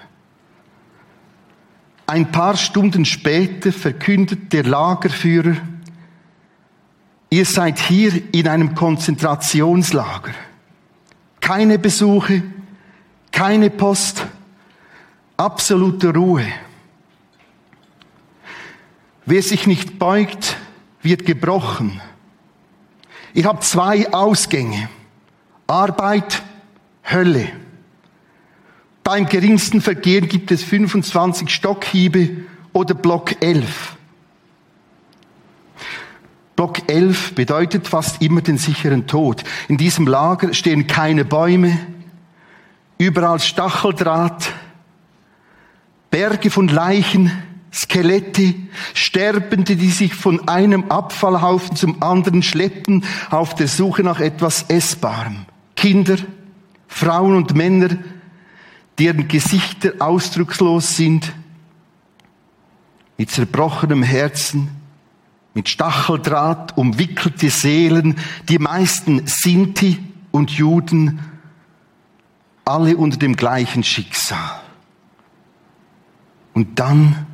Ein 2.12 2.30
paar 2.30 2.58
Stunden 2.58 3.06
später 3.06 3.72
verkündet 3.72 4.52
der 4.52 4.66
Lagerführer, 4.66 5.56
ihr 7.30 7.46
seid 7.46 7.80
hier 7.80 8.34
in 8.34 8.50
einem 8.50 8.76
Konzentrationslager. 8.76 10.34
Keine 11.40 11.80
Besuche, 11.80 12.44
keine 13.32 13.70
Post, 13.70 14.26
absolute 15.38 16.14
Ruhe. 16.14 16.44
Wer 19.26 19.42
sich 19.42 19.66
nicht 19.66 19.98
beugt, 19.98 20.58
wird 21.02 21.26
gebrochen. 21.26 22.02
Ihr 23.34 23.46
habt 23.46 23.64
zwei 23.64 24.12
Ausgänge. 24.12 24.90
Arbeit, 25.66 26.44
Hölle. 27.10 27.48
Beim 29.04 29.26
geringsten 29.26 29.82
Vergehen 29.82 30.28
gibt 30.28 30.52
es 30.52 30.64
25 30.64 31.50
Stockhiebe 31.50 32.30
oder 32.74 32.94
Block 32.94 33.42
11. 33.42 33.98
Block 36.56 36.90
11 36.90 37.34
bedeutet 37.34 37.88
fast 37.88 38.22
immer 38.22 38.42
den 38.42 38.60
sicheren 38.60 39.08
Tod. 39.08 39.44
In 39.68 39.78
diesem 39.78 40.06
Lager 40.06 40.54
stehen 40.54 40.86
keine 40.86 41.26
Bäume, 41.26 41.78
überall 43.00 43.40
Stacheldraht, 43.40 44.54
Berge 46.12 46.52
von 46.52 46.68
Leichen, 46.68 47.32
Skelette, 47.74 48.54
Sterbende, 48.94 49.76
die 49.76 49.90
sich 49.90 50.14
von 50.14 50.48
einem 50.48 50.92
Abfallhaufen 50.92 51.76
zum 51.76 52.04
anderen 52.04 52.44
schleppen, 52.44 53.06
auf 53.32 53.56
der 53.56 53.68
Suche 53.68 54.04
nach 54.04 54.20
etwas 54.20 54.66
Essbarem. 54.68 55.46
Kinder, 55.76 56.18
Frauen 56.88 57.36
und 57.36 57.56
Männer, 57.56 57.98
deren 59.02 59.28
Gesichter 59.28 59.94
ausdruckslos 59.98 60.96
sind, 60.96 61.34
mit 63.18 63.32
zerbrochenem 63.32 64.04
Herzen, 64.04 64.70
mit 65.56 65.70
Stacheldraht 65.70 66.78
umwickelte 66.78 67.50
Seelen, 67.50 68.20
die 68.48 68.60
meisten 68.60 69.26
Sinti 69.26 69.98
und 70.30 70.52
Juden, 70.52 71.20
alle 72.64 72.96
unter 72.96 73.18
dem 73.18 73.36
gleichen 73.36 73.84
Schicksal. 73.84 74.62
Und 76.54 76.78
dann 76.78 77.26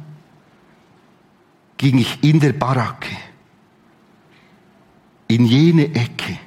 ging 1.76 1.98
ich 1.98 2.24
in 2.24 2.40
der 2.40 2.54
Baracke, 2.54 3.14
in 5.28 5.44
jene 5.44 5.94
Ecke, 5.94 6.40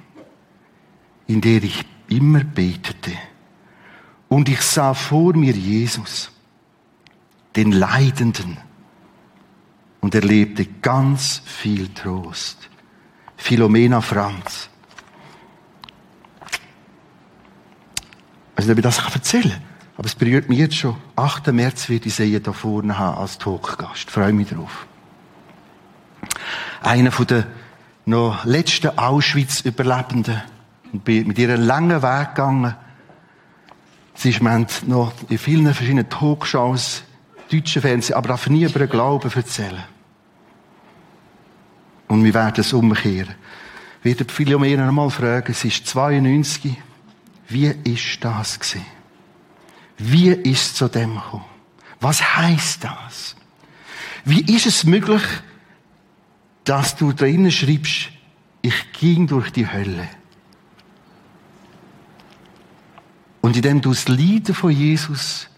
in 1.27 1.43
der 1.43 1.63
ich 1.63 1.85
immer 2.09 2.43
betete. 2.43 3.13
Und 4.31 4.49
ich 4.49 4.63
sah 4.63 4.95
vor 4.95 5.37
mir 5.37 5.53
Jesus, 5.53 6.31
den 7.57 7.73
Leidenden, 7.73 8.59
und 10.01 10.15
erlebte 10.15 10.65
ganz 10.65 11.43
viel 11.45 11.89
Trost. 11.89 12.71
Philomena 13.37 14.01
Franz. 14.01 14.71
Also, 18.55 18.71
ob 18.73 18.79
ich 18.79 18.85
das 18.85 18.99
erzählen 18.99 19.51
kann. 19.51 19.63
Aber 19.97 20.07
es 20.07 20.15
berührt 20.15 20.49
mich 20.49 20.59
jetzt 20.59 20.77
schon. 20.77 20.97
8. 21.17 21.49
März 21.49 21.89
wird 21.89 22.07
ich 22.07 22.15
sie 22.15 22.27
hier 22.27 22.43
vorne 22.55 22.97
haben 22.97 23.19
als 23.19 23.37
Talkgast. 23.37 24.11
Freue 24.11 24.33
mich 24.33 24.49
drauf. 24.49 24.87
Einer 26.81 27.11
von 27.11 27.27
den 27.27 27.45
noch 28.07 28.45
letzten 28.45 28.97
Auschwitz-Überlebenden. 28.97 30.41
Und 30.93 31.05
bin 31.05 31.27
mit 31.27 31.39
ihr 31.39 31.53
einen 31.53 31.65
langen 31.65 32.01
Weg 32.01 32.35
gegangen. 32.35 32.77
Sie 34.21 34.29
ist, 34.29 34.43
noch 34.43 35.15
in 35.31 35.39
vielen 35.39 35.73
verschiedenen 35.73 36.11
Talkshows 36.11 37.05
deutschen 37.51 37.81
Fernsehen, 37.81 38.17
aber 38.17 38.29
darf 38.29 38.51
nie 38.51 38.65
über 38.65 38.81
den 38.81 38.91
Glauben 38.91 39.33
erzählen. 39.33 39.83
Und 42.07 42.23
wir 42.23 42.35
werden 42.35 42.61
es 42.61 42.75
umkehren. 42.75 43.35
Wird 44.03 44.31
Philomena 44.31 44.87
einmal 44.87 45.09
fragen, 45.09 45.55
sie 45.55 45.69
ist 45.69 45.87
92, 45.87 46.77
wie 47.49 47.69
ist 47.85 48.23
das 48.23 48.61
gewesen? 48.61 48.85
Wie 49.97 50.29
ist 50.29 50.67
es 50.67 50.75
zu 50.75 50.89
dem 50.89 51.15
gekommen? 51.15 51.47
Was 51.99 52.37
heißt 52.37 52.85
das? 52.85 53.37
Wie 54.27 54.55
ist 54.55 54.67
es 54.67 54.85
möglich, 54.85 55.23
dass 56.65 56.95
du 56.95 57.15
drinnen 57.15 57.51
schreibst, 57.51 58.11
ich 58.61 58.93
ging 58.93 59.27
durch 59.27 59.51
die 59.51 59.67
Hölle? 59.67 60.11
Und 63.41 63.57
indem 63.57 63.81
du 63.81 63.91
das 63.91 64.09
Leiden 64.09 64.55
von 64.55 64.71
Jesus 64.71 65.49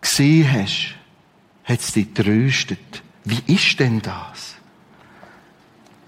gesehen 0.00 0.50
hast, 0.52 0.94
hat 1.64 1.80
es 1.80 1.92
dich 1.92 2.12
tröstet. 2.12 3.02
Wie 3.24 3.42
ist 3.46 3.78
denn 3.78 4.02
das? 4.02 4.56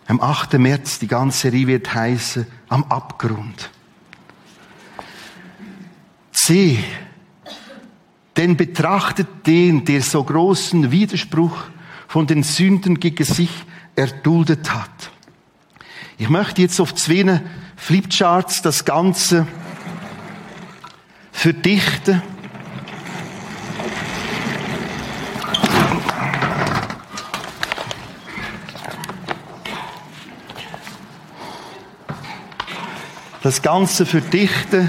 Am 0.07 0.21
8. 0.21 0.55
März, 0.55 0.99
die 0.99 1.07
ganze 1.07 1.39
Serie 1.39 1.67
wird 1.67 1.95
heißen, 1.95 2.47
am 2.69 2.85
Abgrund. 2.85 3.71
C. 6.33 6.79
Denn 8.37 8.57
betrachtet 8.57 9.47
den, 9.47 9.85
der 9.85 10.03
so 10.03 10.23
großen 10.23 10.91
Widerspruch 10.91 11.57
von 12.09 12.27
den 12.27 12.43
Sünden 12.43 13.01
gegen 13.01 13.25
sich 13.25 13.51
erduldet 13.97 14.75
hat. 14.75 15.11
Ich 16.19 16.29
möchte 16.29 16.63
jetzt 16.63 16.81
auf 16.81 16.95
zwei 16.95 17.41
Flipcharts 17.77 18.61
das 18.61 18.85
Ganze 18.85 19.47
verdichten. 21.45 22.23
das 33.43 33.61
Ganze 33.61 34.07
verdichten. 34.07 34.89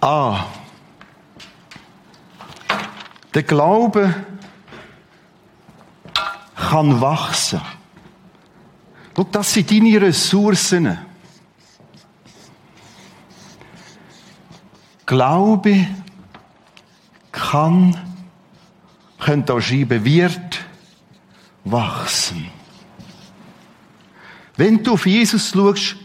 A. 0.00 0.46
Der 3.34 3.42
Glaube 3.42 4.14
kann 6.56 6.98
wachsen. 7.02 7.60
Schau, 9.14 9.24
das 9.24 9.52
sind 9.52 9.70
deine 9.70 10.00
Ressourcen. 10.00 11.09
Glaube 15.10 15.88
kann, 17.32 17.96
könnt 19.18 19.50
auch 19.50 19.60
schreiben, 19.60 20.04
wird 20.04 20.64
wachsen. 21.64 22.46
Wenn 24.56 24.84
du 24.84 24.92
auf 24.92 25.06
Jesus 25.06 25.50
schaust, 25.50 25.96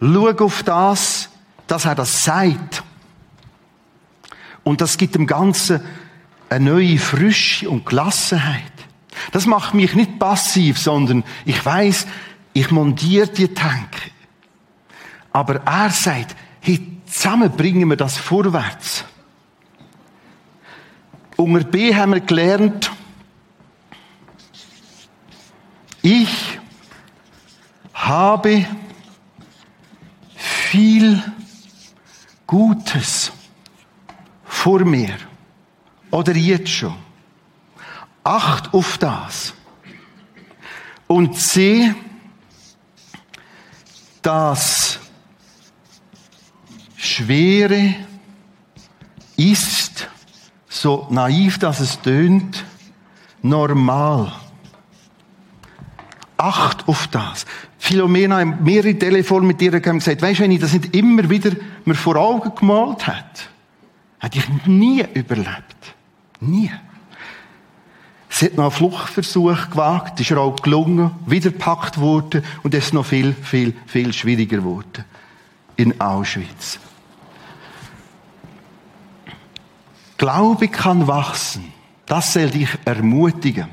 schau 0.00 0.28
auf 0.28 0.62
das, 0.62 1.30
dass 1.66 1.84
er 1.84 1.96
das 1.96 2.22
sagt. 2.22 2.84
Und 4.62 4.82
das 4.82 4.98
gibt 4.98 5.16
dem 5.16 5.26
Ganzen 5.26 5.80
eine 6.48 6.70
neue 6.70 6.98
Frische 6.98 7.68
und 7.68 7.86
Gelassenheit. 7.86 8.72
Das 9.32 9.46
macht 9.46 9.74
mich 9.74 9.94
nicht 9.94 10.20
passiv, 10.20 10.78
sondern 10.78 11.24
ich 11.44 11.66
weiß, 11.66 12.06
ich 12.52 12.70
montiere 12.70 13.26
die 13.26 13.52
Tanke. 13.52 14.12
Aber 15.32 15.56
er 15.66 15.90
sagt, 15.90 16.36
hey, 16.60 16.97
zusammen 17.10 17.50
bringen 17.50 17.88
wir 17.88 17.96
das 17.96 18.16
vorwärts. 18.16 19.04
Unter 21.36 21.64
B 21.64 21.94
haben 21.94 22.14
wir 22.14 22.20
gelernt, 22.20 22.90
ich 26.02 26.58
habe 27.92 28.66
viel 30.34 31.22
Gutes 32.46 33.30
vor 34.44 34.80
mir. 34.80 35.14
Oder 36.10 36.34
jetzt 36.34 36.70
schon. 36.70 36.96
Acht 38.24 38.72
auf 38.72 38.96
das. 38.96 39.52
Und 41.06 41.36
sehe, 41.36 41.94
dass 44.22 44.87
Schwere 47.18 47.96
ist, 49.36 50.08
so 50.68 51.08
naiv 51.10 51.58
dass 51.58 51.80
es 51.80 52.00
tönt, 52.00 52.64
normal. 53.42 54.32
Acht 56.36 56.86
auf 56.86 57.08
das. 57.08 57.44
Philomena 57.76 58.44
mehrere 58.44 58.96
Telefone 58.96 59.46
mit 59.46 59.60
ihr 59.60 59.80
gesagt, 59.80 60.22
weisst 60.22 60.38
du, 60.38 60.58
das 60.58 60.72
nicht 60.72 60.94
immer 60.94 61.28
wieder 61.28 61.50
mir 61.84 61.96
vor 61.96 62.14
Augen 62.14 62.52
gemalt 62.54 63.08
hätte, 63.08 63.48
hätte 64.20 64.38
ich 64.38 64.66
nie 64.66 65.04
überlebt. 65.14 65.96
Nie. 66.38 66.70
Sie 68.28 68.44
hat 68.46 68.56
noch 68.56 68.64
einen 68.66 68.70
Fluchtversuch 68.70 69.70
gewagt, 69.70 70.20
ist 70.20 70.30
ihr 70.30 70.38
auch 70.38 70.54
gelungen, 70.54 71.10
wieder 71.26 71.50
gepackt 71.50 71.98
worden 71.98 72.44
und 72.62 72.74
es 72.74 72.86
ist 72.86 72.94
noch 72.94 73.06
viel, 73.06 73.34
viel, 73.42 73.74
viel 73.86 74.12
schwieriger 74.12 74.58
geworden. 74.58 75.04
In 75.74 76.00
Auschwitz. 76.00 76.78
Glaube 80.18 80.68
kann 80.68 81.06
wachsen. 81.06 81.72
Das 82.06 82.34
soll 82.34 82.50
dich 82.50 82.68
ermutigen. 82.84 83.68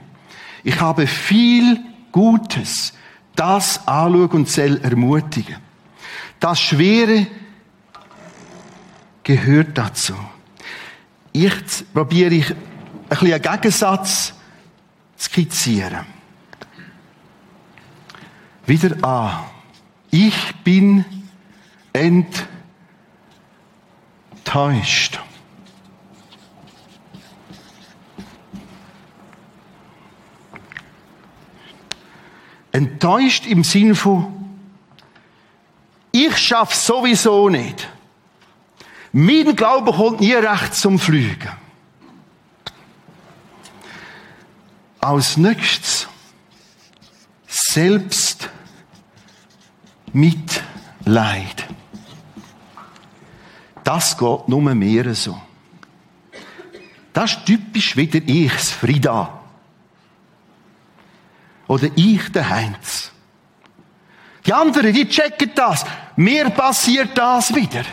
Ich 0.64 0.80
habe 0.80 1.08
viel 1.08 1.80
Gutes 2.12 2.94
das 3.36 3.86
anschauen 3.88 4.30
und 4.30 4.50
soll 4.50 4.80
ermutigen. 4.82 5.58
Das 6.40 6.60
Schwere 6.60 7.28
gehört 9.24 9.78
dazu. 9.78 10.16
Jetzt 11.34 11.94
probiere 11.94 12.34
ich 12.34 12.52
ein 12.52 12.58
bisschen 13.10 13.34
einen 13.34 13.42
Gegensatz 13.42 14.34
skizzieren. 15.20 16.06
Wieder 18.66 19.04
an. 19.04 19.44
Ich 20.12 20.56
bin 20.64 21.04
enttäuscht. 24.44 25.20
Enttäuscht 33.06 33.46
im 33.46 33.64
Sinn 33.64 33.94
von, 33.94 34.34
ich 36.12 36.36
schaff's 36.40 36.88
sowieso 36.88 37.50
nicht. 37.50 37.88
Mein 39.12 39.56
Glaube 39.56 39.94
kommt 39.94 40.22
nie 40.22 40.34
recht 40.34 40.74
zum 40.74 40.98
Fliegen. 40.98 41.52
Als 45.02 45.38
nächstes 45.38 46.08
selbst 47.46 48.50
Mitleid. 50.12 51.68
Das 53.84 54.18
geht 54.18 54.48
nur 54.48 54.62
mehr 54.74 55.14
so. 55.14 55.40
Das 57.14 57.34
ist 57.34 57.46
typisch 57.46 57.96
wieder 57.96 58.20
ich, 58.26 58.52
das 58.52 58.72
Frida. 58.72 59.42
Oder 61.68 61.90
ich, 61.96 62.32
der 62.32 62.50
Heinz. 62.50 62.95
Die 64.46 64.54
anderen, 64.54 64.94
die 64.94 65.08
checken 65.08 65.52
das. 65.56 65.86
Mir 66.16 66.50
passiert 66.50 67.18
das 67.18 67.54
wieder. 67.54 67.84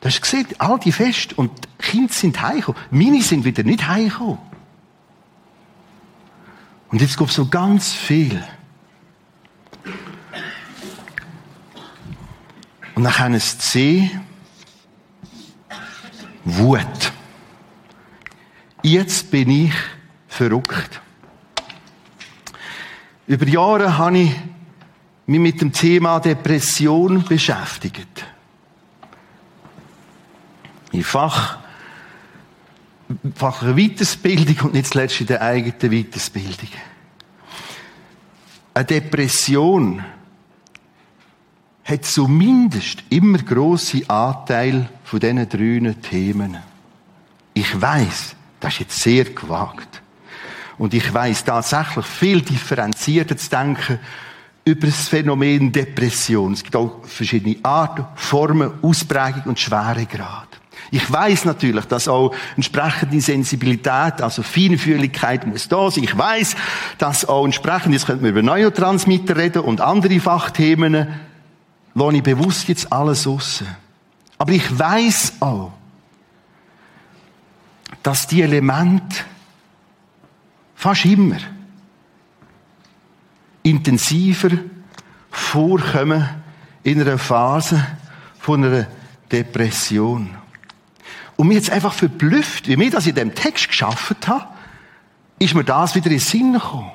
Das 0.00 0.14
hast 0.14 0.32
du 0.32 0.42
gesehen, 0.42 0.46
all 0.58 0.78
die 0.78 0.92
Fest 0.92 1.38
und 1.38 1.50
die 1.64 1.82
Kinder 1.82 2.12
sind 2.12 2.40
heimgekommen. 2.42 2.80
Meine 2.90 3.22
sind 3.22 3.44
wieder 3.44 3.62
nicht 3.62 3.86
heimgekommen. 3.86 4.38
Und 6.90 7.00
jetzt 7.00 7.16
kommt 7.16 7.32
so 7.32 7.46
ganz 7.46 7.92
viel. 7.92 8.42
Und 12.94 13.04
dann 13.04 13.12
kann 13.12 13.32
es 13.32 13.58
C. 13.58 14.10
Wut. 16.44 17.12
Jetzt 18.82 19.30
bin 19.30 19.48
ich 19.48 19.72
verrückt. 20.28 21.00
Über 23.26 23.46
Jahre 23.46 23.96
habe 23.96 24.18
ich 24.18 24.32
mich 25.26 25.40
mit 25.40 25.60
dem 25.60 25.72
Thema 25.72 26.20
Depression 26.20 27.22
beschäftigt. 27.22 28.24
In 30.90 31.04
Fach, 31.04 31.58
Fach 33.34 33.62
Weitersbildung 33.62 34.66
und 34.66 34.74
nicht 34.74 34.86
zuletzt 34.86 35.20
in 35.20 35.26
der 35.26 35.42
eigenen 35.42 35.92
Weitersbildung. 35.92 36.68
Eine 38.74 38.84
Depression 38.84 40.04
hat 41.84 42.04
zumindest 42.04 43.02
immer 43.10 43.38
grosse 43.38 44.08
Anteil 44.08 44.88
von 45.04 45.20
diesen 45.20 45.48
drei 45.48 45.94
Themen. 46.00 46.56
Ich 47.54 47.80
weiß, 47.80 48.34
das 48.60 48.74
ist 48.74 48.80
jetzt 48.80 49.00
sehr 49.00 49.24
gewagt. 49.24 50.00
Und 50.78 50.94
ich 50.94 51.12
weiß 51.12 51.44
tatsächlich 51.44 52.06
viel 52.06 52.40
differenzierter 52.40 53.36
zu 53.36 53.50
denken 53.50 53.98
über 54.64 54.86
das 54.86 55.08
Phänomen 55.08 55.72
Depression. 55.72 56.52
Es 56.52 56.62
gibt 56.62 56.76
auch 56.76 57.04
verschiedene 57.04 57.56
Arten, 57.62 58.04
Formen, 58.14 58.72
Ausprägung 58.82 59.42
und 59.46 59.58
Schweregrad. 59.58 60.48
Ich 60.90 61.10
weiß 61.10 61.46
natürlich, 61.46 61.86
dass 61.86 62.06
auch 62.06 62.34
entsprechende 62.54 63.20
Sensibilität, 63.20 64.20
also 64.20 64.42
Feinfühligkeit 64.42 65.46
muss 65.46 65.66
da 65.66 65.90
sein. 65.90 66.04
Ich 66.04 66.16
weiß, 66.16 66.54
dass 66.98 67.24
auch 67.24 67.46
entsprechend, 67.46 67.94
jetzt 67.94 68.06
könnten 68.06 68.24
wir 68.24 68.30
über 68.30 68.42
Neurotransmitter 68.42 69.36
reden 69.36 69.62
und 69.62 69.80
andere 69.80 70.20
Fachthemen, 70.20 71.08
lasse 71.94 72.16
ich 72.16 72.22
bewusst 72.22 72.68
jetzt 72.68 72.92
alles 72.92 73.26
raus. 73.26 73.64
Aber 74.36 74.52
ich 74.52 74.78
weiß 74.78 75.34
auch, 75.40 75.72
dass 78.02 78.26
die 78.26 78.42
Elemente 78.42 79.16
fast 80.74 81.04
immer 81.04 81.36
intensiver 83.62 84.50
vorkommen 85.30 86.28
in 86.82 87.00
einer 87.00 87.18
Phase 87.18 87.86
von 88.38 88.64
einer 88.64 88.86
Depression. 89.30 90.30
Und 91.36 91.48
mir 91.48 91.54
jetzt 91.54 91.70
einfach 91.70 91.92
verblüfft, 91.92 92.68
wie 92.68 92.76
mir 92.76 92.90
das 92.90 93.06
in 93.06 93.14
dem 93.14 93.34
Text 93.34 93.68
geschaffen 93.68 94.16
habe, 94.26 94.48
ist 95.38 95.54
mir 95.54 95.64
das 95.64 95.94
wieder 95.94 96.06
in 96.06 96.12
den 96.12 96.20
Sinn 96.20 96.52
gekommen. 96.52 96.90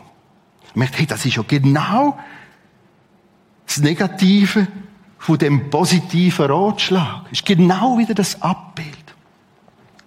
Ich 0.69 0.75
merkte, 0.75 0.99
hey, 0.99 1.05
das 1.05 1.25
ist 1.25 1.35
ja 1.35 1.43
genau 1.47 2.17
das 3.65 3.79
Negative 3.79 4.67
von 5.17 5.37
dem 5.37 5.69
positiven 5.69 6.45
Ratschlag. 6.45 7.25
Ist 7.31 7.45
genau 7.45 7.97
wieder 7.97 8.13
das 8.13 8.41
Abbild. 8.41 8.87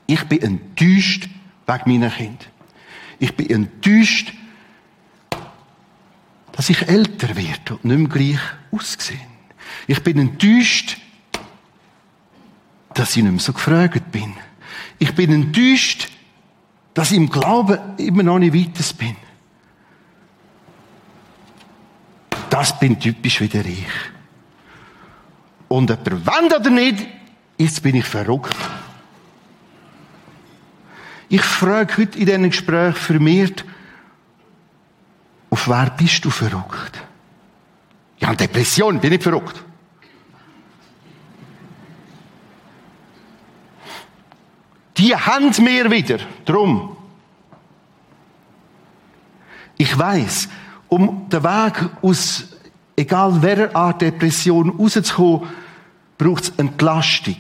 Ich 0.07 0.25
bin 0.25 0.41
enttäuscht 0.43 1.29
wegen 1.67 1.93
meiner 1.93 2.11
Kinder. 2.11 2.47
Ich 3.19 3.37
bin 3.37 3.51
enttäuscht, 3.51 4.33
dass 6.61 6.69
ich 6.69 6.89
älter 6.89 7.37
werde 7.37 7.77
und 7.77 7.87
nicht 7.87 7.97
mehr 7.97 8.09
gleich 8.09 8.39
aussehe. 8.71 9.17
Ich 9.87 10.03
bin 10.03 10.19
enttäuscht, 10.19 10.99
dass 12.93 13.17
ich 13.17 13.23
nicht 13.23 13.33
mehr 13.33 13.41
so 13.41 13.55
gefragt 13.55 14.13
bin. 14.13 14.35
Ich 14.99 15.15
bin 15.15 15.33
enttäuscht, 15.33 16.11
dass 16.93 17.13
ich 17.13 17.17
im 17.17 17.31
Glauben 17.31 17.79
immer 17.97 18.23
noch 18.23 18.39
nicht 18.39 18.53
weiter 18.53 18.85
bin. 18.99 19.17
Das 22.51 22.79
bin 22.79 23.01
typisch 23.01 23.41
wieder 23.41 23.65
ich. 23.65 23.87
Und 25.69 25.89
jemand 25.89 26.27
wendet 26.27 26.61
oder 26.61 26.69
nicht, 26.69 27.07
jetzt 27.57 27.83
bin 27.83 27.97
ich 27.97 28.05
verrückt. 28.05 28.55
Ich 31.31 31.41
frage 31.41 31.97
heute 31.97 32.19
in 32.19 32.27
diesen 32.27 32.51
Gesprächen 32.51 32.97
vermehrt, 32.97 33.65
auf 35.51 35.69
wer 35.69 35.91
bist 35.91 36.25
du 36.25 36.31
verrückt? 36.31 37.03
Ja, 38.19 38.35
Depression, 38.35 39.01
bin 39.01 39.13
ich 39.13 39.23
verrückt. 39.23 39.63
Die 44.97 45.17
haben 45.17 45.51
mir 45.63 45.91
wieder. 45.91 46.19
Drum. 46.45 46.97
Ich 49.77 49.99
weiß, 49.99 50.49
um 50.89 51.29
den 51.31 51.43
Weg 51.43 51.89
aus 52.03 52.45
egal 52.97 53.41
welcher 53.43 53.75
Art 53.75 54.03
Depression 54.03 54.71
rauszukommen, 54.71 55.49
braucht 56.19 56.43
es 56.45 56.51
Entlastung 56.59 57.37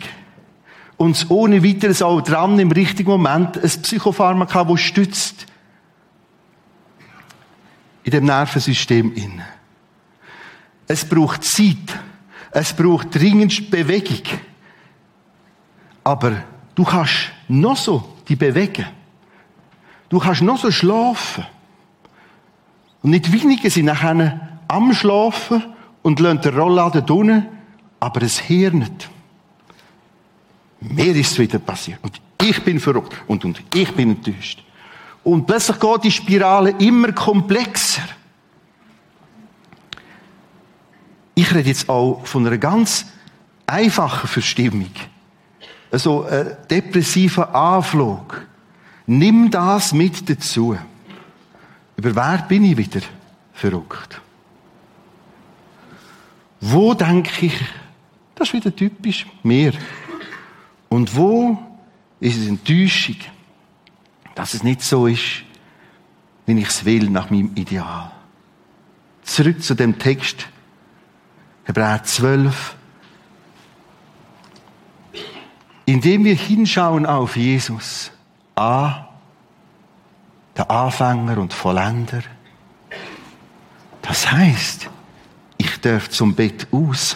uns 1.00 1.30
ohne 1.30 1.64
weiteres 1.64 2.02
auch 2.02 2.20
dran 2.20 2.58
im 2.58 2.70
richtigen 2.72 3.10
Moment 3.10 3.56
ein 3.56 3.70
Psychopharmaka, 3.70 4.64
das 4.64 4.80
stützt 4.80 5.46
in 8.02 8.10
dem 8.10 8.24
Nervensystem 8.24 9.12
in. 9.14 9.42
Es 10.86 11.04
braucht 11.04 11.44
Zeit. 11.44 11.76
Es 12.50 12.72
braucht 12.72 13.14
dringend 13.14 13.70
Bewegung. 13.70 14.22
Aber 16.02 16.42
du 16.74 16.84
kannst 16.84 17.30
noch 17.48 17.76
so 17.76 18.16
die 18.28 18.36
bewegen. 18.36 18.86
Du 20.08 20.18
kannst 20.18 20.42
noch 20.42 20.58
so 20.58 20.70
schlafen. 20.70 21.46
Und 23.02 23.10
nicht 23.10 23.30
wenige 23.32 23.70
sind 23.70 23.86
nachher 23.86 24.58
am 24.68 24.92
Schlafen 24.92 25.62
und 26.02 26.20
lassen 26.20 26.40
den 26.40 26.58
Rollladen 26.58 27.08
unten, 27.08 27.46
aber 28.00 28.22
es 28.22 28.38
Hirn 28.38 28.80
nicht. 28.80 29.10
Mir 30.80 31.14
ist 31.14 31.32
es 31.32 31.38
wieder 31.38 31.58
passiert. 31.58 31.98
Und 32.02 32.20
ich 32.40 32.62
bin 32.64 32.80
verrückt. 32.80 33.14
Und, 33.26 33.44
und 33.44 33.62
ich 33.74 33.92
bin 33.94 34.10
enttäuscht. 34.10 34.64
Und 35.22 35.46
plötzlich 35.46 35.78
geht 35.78 36.04
die 36.04 36.10
Spirale 36.10 36.70
immer 36.78 37.12
komplexer. 37.12 38.02
Ich 41.34 41.54
rede 41.54 41.68
jetzt 41.68 41.88
auch 41.88 42.26
von 42.26 42.46
einer 42.46 42.58
ganz 42.58 43.06
einfachen 43.66 44.28
Verstimmung. 44.28 44.90
Also, 45.90 46.24
ein 46.24 46.56
depressiver 46.70 47.54
Anflug. 47.54 48.46
Nimm 49.06 49.50
das 49.50 49.92
mit 49.92 50.28
dazu. 50.28 50.76
Über 51.96 52.14
wer 52.14 52.38
bin 52.48 52.64
ich 52.64 52.76
wieder 52.76 53.00
verrückt? 53.52 54.20
Wo 56.60 56.94
denke 56.94 57.46
ich, 57.46 57.60
das 58.34 58.48
ist 58.48 58.54
wieder 58.54 58.74
typisch 58.74 59.26
mir. 59.42 59.72
Und 60.88 61.14
wo 61.16 61.58
ist 62.20 62.38
es 62.38 62.48
Enttäuschung, 62.48 63.16
dass 64.40 64.54
es 64.54 64.62
nicht 64.62 64.80
so 64.80 65.06
ist, 65.06 65.42
wie 66.46 66.58
ich 66.58 66.68
es 66.68 66.86
will, 66.86 67.10
nach 67.10 67.28
meinem 67.28 67.54
Ideal? 67.56 68.10
Zurück 69.22 69.62
zu 69.62 69.74
dem 69.74 69.98
Text, 69.98 70.46
Hebräer 71.64 72.02
12. 72.02 72.74
Indem 75.84 76.24
wir 76.24 76.34
hinschauen 76.34 77.04
auf 77.04 77.36
Jesus, 77.36 78.12
A, 78.56 79.08
der 80.56 80.70
Anfänger 80.70 81.36
und 81.36 81.52
Vollender. 81.52 82.22
Das 84.00 84.32
heißt, 84.32 84.88
ich 85.58 85.80
darf 85.82 86.08
zum 86.08 86.34
Bett 86.34 86.66
aus, 86.72 87.14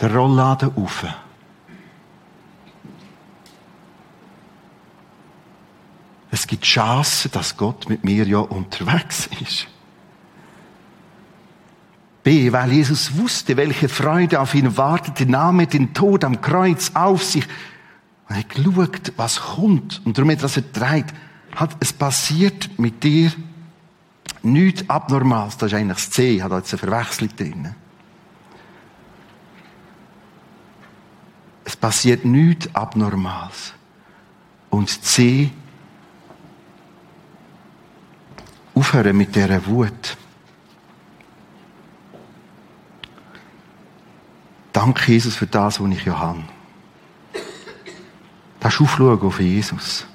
der 0.00 0.14
Rollladen 0.14 0.74
auf 0.76 1.04
Es 6.36 6.46
gibt 6.46 6.64
Chancen, 6.64 7.30
dass 7.30 7.56
Gott 7.56 7.88
mit 7.88 8.04
mir 8.04 8.26
ja 8.26 8.40
unterwegs 8.40 9.26
ist. 9.40 9.68
B, 12.22 12.52
weil 12.52 12.72
Jesus 12.72 13.16
wusste, 13.16 13.56
welche 13.56 13.88
Freude 13.88 14.38
auf 14.40 14.54
ihn 14.54 14.76
wartete, 14.76 15.24
nahm 15.24 15.60
er 15.60 15.66
den 15.66 15.94
Tod 15.94 16.24
am 16.24 16.42
Kreuz 16.42 16.90
auf 16.92 17.24
sich 17.24 17.46
er 18.28 18.36
hat 18.36 18.48
geschaut, 18.50 19.12
was 19.16 19.40
kommt. 19.40 20.02
Und 20.04 20.18
darum 20.18 20.30
hat 20.30 20.42
er 20.42 20.56
erträgt. 20.56 21.14
Hat 21.54 21.76
es 21.80 21.92
passiert 21.92 22.78
mit 22.78 23.02
dir 23.02 23.32
nichts 24.42 24.90
Abnormales. 24.90 25.56
Das 25.56 25.72
ist 25.72 25.78
eigentlich 25.78 25.96
das 25.96 26.10
C, 26.10 26.42
hat 26.42 26.52
jetzt 26.52 26.72
eine 26.72 26.78
Verwechslung 26.78 27.34
drin. 27.34 27.74
Es 31.64 31.76
passiert 31.76 32.26
nichts 32.26 32.68
Abnormales. 32.74 33.72
Und 34.68 34.90
C, 35.02 35.50
aufhören 38.76 39.16
mit 39.16 39.34
dieser 39.34 39.64
Wut. 39.66 40.16
Danke, 44.72 45.12
Jesus, 45.12 45.34
für 45.34 45.46
das, 45.46 45.80
was 45.80 45.90
ich 45.90 46.04
ja 46.04 46.18
habe. 46.18 46.44
Das 48.60 48.74
ist 48.74 48.80
Aufschauen 48.80 49.20
auf 49.22 49.40
Jesus. 49.40 50.06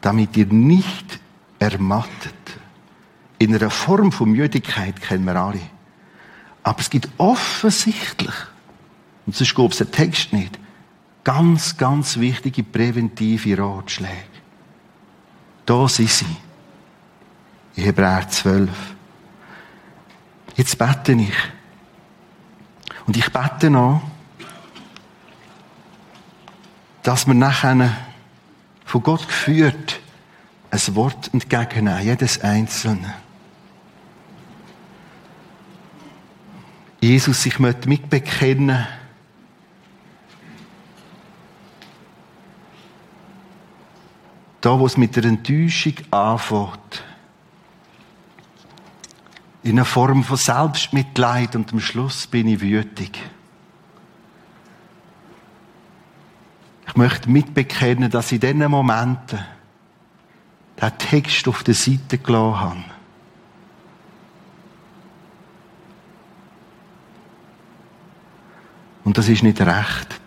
Damit 0.00 0.36
ihr 0.36 0.46
nicht 0.46 1.20
ermattet. 1.58 2.34
In 3.38 3.54
einer 3.54 3.70
Form 3.70 4.12
von 4.12 4.30
Müdigkeit 4.30 5.00
kennen 5.02 5.24
wir 5.24 5.36
alle. 5.36 5.60
Aber 6.62 6.80
es 6.80 6.88
gibt 6.88 7.08
offensichtlich, 7.18 8.34
und 9.26 9.36
sonst 9.36 9.54
gibt 9.54 9.72
es 9.72 9.78
den 9.78 9.92
Text 9.92 10.32
nicht, 10.32 10.58
ganz, 11.22 11.76
ganz 11.76 12.18
wichtige 12.18 12.62
präventive 12.62 13.58
Ratschläge. 13.58 14.12
Da 15.66 15.86
sind 15.88 16.08
sie. 16.08 16.36
In 17.76 17.84
Hebräer 17.84 18.28
12. 18.28 18.70
Jetzt 20.56 20.78
bete 20.78 21.12
ich. 21.12 21.34
Und 23.06 23.16
ich 23.16 23.30
bete 23.30 23.70
noch, 23.70 24.02
dass 27.02 27.26
wir 27.26 27.34
nachher 27.34 27.96
von 28.84 29.02
Gott 29.02 29.28
geführt 29.28 30.00
ein 30.70 30.94
Wort 30.96 31.32
entgegennehmen, 31.32 32.02
jedes 32.02 32.40
Einzelne. 32.40 33.14
Jesus, 37.00 37.46
ich 37.46 37.58
möchte 37.58 37.88
mitbekennen, 37.88 38.86
da, 44.60 44.78
wo 44.78 44.86
es 44.86 44.96
mit 44.96 45.14
der 45.14 45.26
Enttäuschung 45.26 45.94
anfängt, 46.10 47.04
in 49.66 49.72
einer 49.72 49.84
Form 49.84 50.22
von 50.22 50.36
Selbstmitleid 50.36 51.56
und 51.56 51.72
am 51.72 51.80
Schluss 51.80 52.28
bin 52.28 52.46
ich 52.46 52.60
wütig. 52.60 53.18
Ich 56.86 56.94
möchte 56.94 57.28
mitbekennen, 57.28 58.08
dass 58.08 58.30
in 58.30 58.38
diesen 58.38 58.70
Momenten 58.70 59.40
den 60.80 60.98
Text 60.98 61.48
auf 61.48 61.64
der 61.64 61.74
Seite 61.74 62.18
gelassen 62.18 62.60
habe. 62.60 62.84
Und 69.02 69.18
das 69.18 69.28
ist 69.28 69.42
nicht 69.42 69.60
recht. 69.60 70.20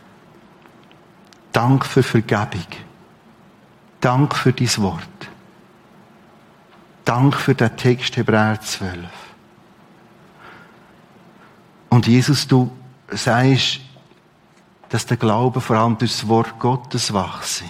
Dank 1.53 1.85
für 1.85 2.03
Vergebung. 2.03 2.67
Dank 4.01 4.35
für 4.35 4.51
dein 4.51 4.77
Wort. 4.77 5.29
Dank 7.05 7.35
für 7.35 7.55
den 7.55 7.75
Text 7.77 8.17
Hebräer 8.17 8.59
12. 8.59 9.28
Und 11.89 12.07
Jesus, 12.07 12.47
du 12.47 12.71
sagst, 13.09 13.81
dass 14.89 15.05
der 15.05 15.17
Glaube 15.17 15.61
vor 15.61 15.77
allem 15.77 15.97
durch 15.97 16.11
das 16.11 16.27
Wort 16.27 16.59
Gottes 16.59 17.13
wachse. 17.13 17.65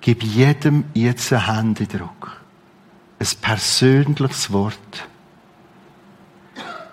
Gib 0.00 0.22
jedem 0.22 0.84
jetzt 0.94 1.32
einen 1.32 1.46
Händedruck. 1.46 2.40
Ein 3.18 3.28
persönliches 3.40 4.52
Wort. 4.52 5.08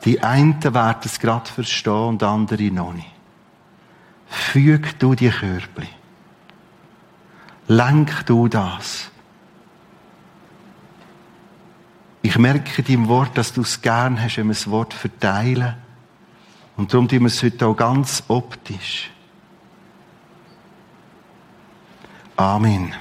Die 0.06 0.22
einen 0.22 0.62
werden 0.64 1.02
es 1.04 1.20
gerade 1.20 1.50
verstehen 1.50 1.94
und 1.94 2.24
andere 2.24 2.64
noch 2.64 2.94
nicht. 2.94 3.12
Füg 4.28 5.00
du 5.00 5.16
die 5.16 5.30
Körbli. 5.30 5.88
Lenk 7.68 8.26
du 8.26 8.48
das. 8.48 9.10
Ich 12.22 12.38
merke 12.38 12.82
in 12.82 12.86
deinem 12.86 13.08
Wort, 13.10 13.38
dass 13.38 13.54
du 13.54 13.62
es 13.62 13.82
gern 13.82 14.22
hast, 14.22 14.38
wenn 14.38 14.48
wir 14.48 14.54
das 14.54 14.70
Wort 14.70 14.94
verteilen. 14.94 15.76
Und 16.76 16.92
darum 16.92 17.08
tun 17.08 17.20
wir 17.20 17.28
es 17.28 17.44
heute 17.44 17.68
auch 17.68 17.76
ganz 17.76 18.24
optisch. 18.28 19.12
Amen. 22.36 22.94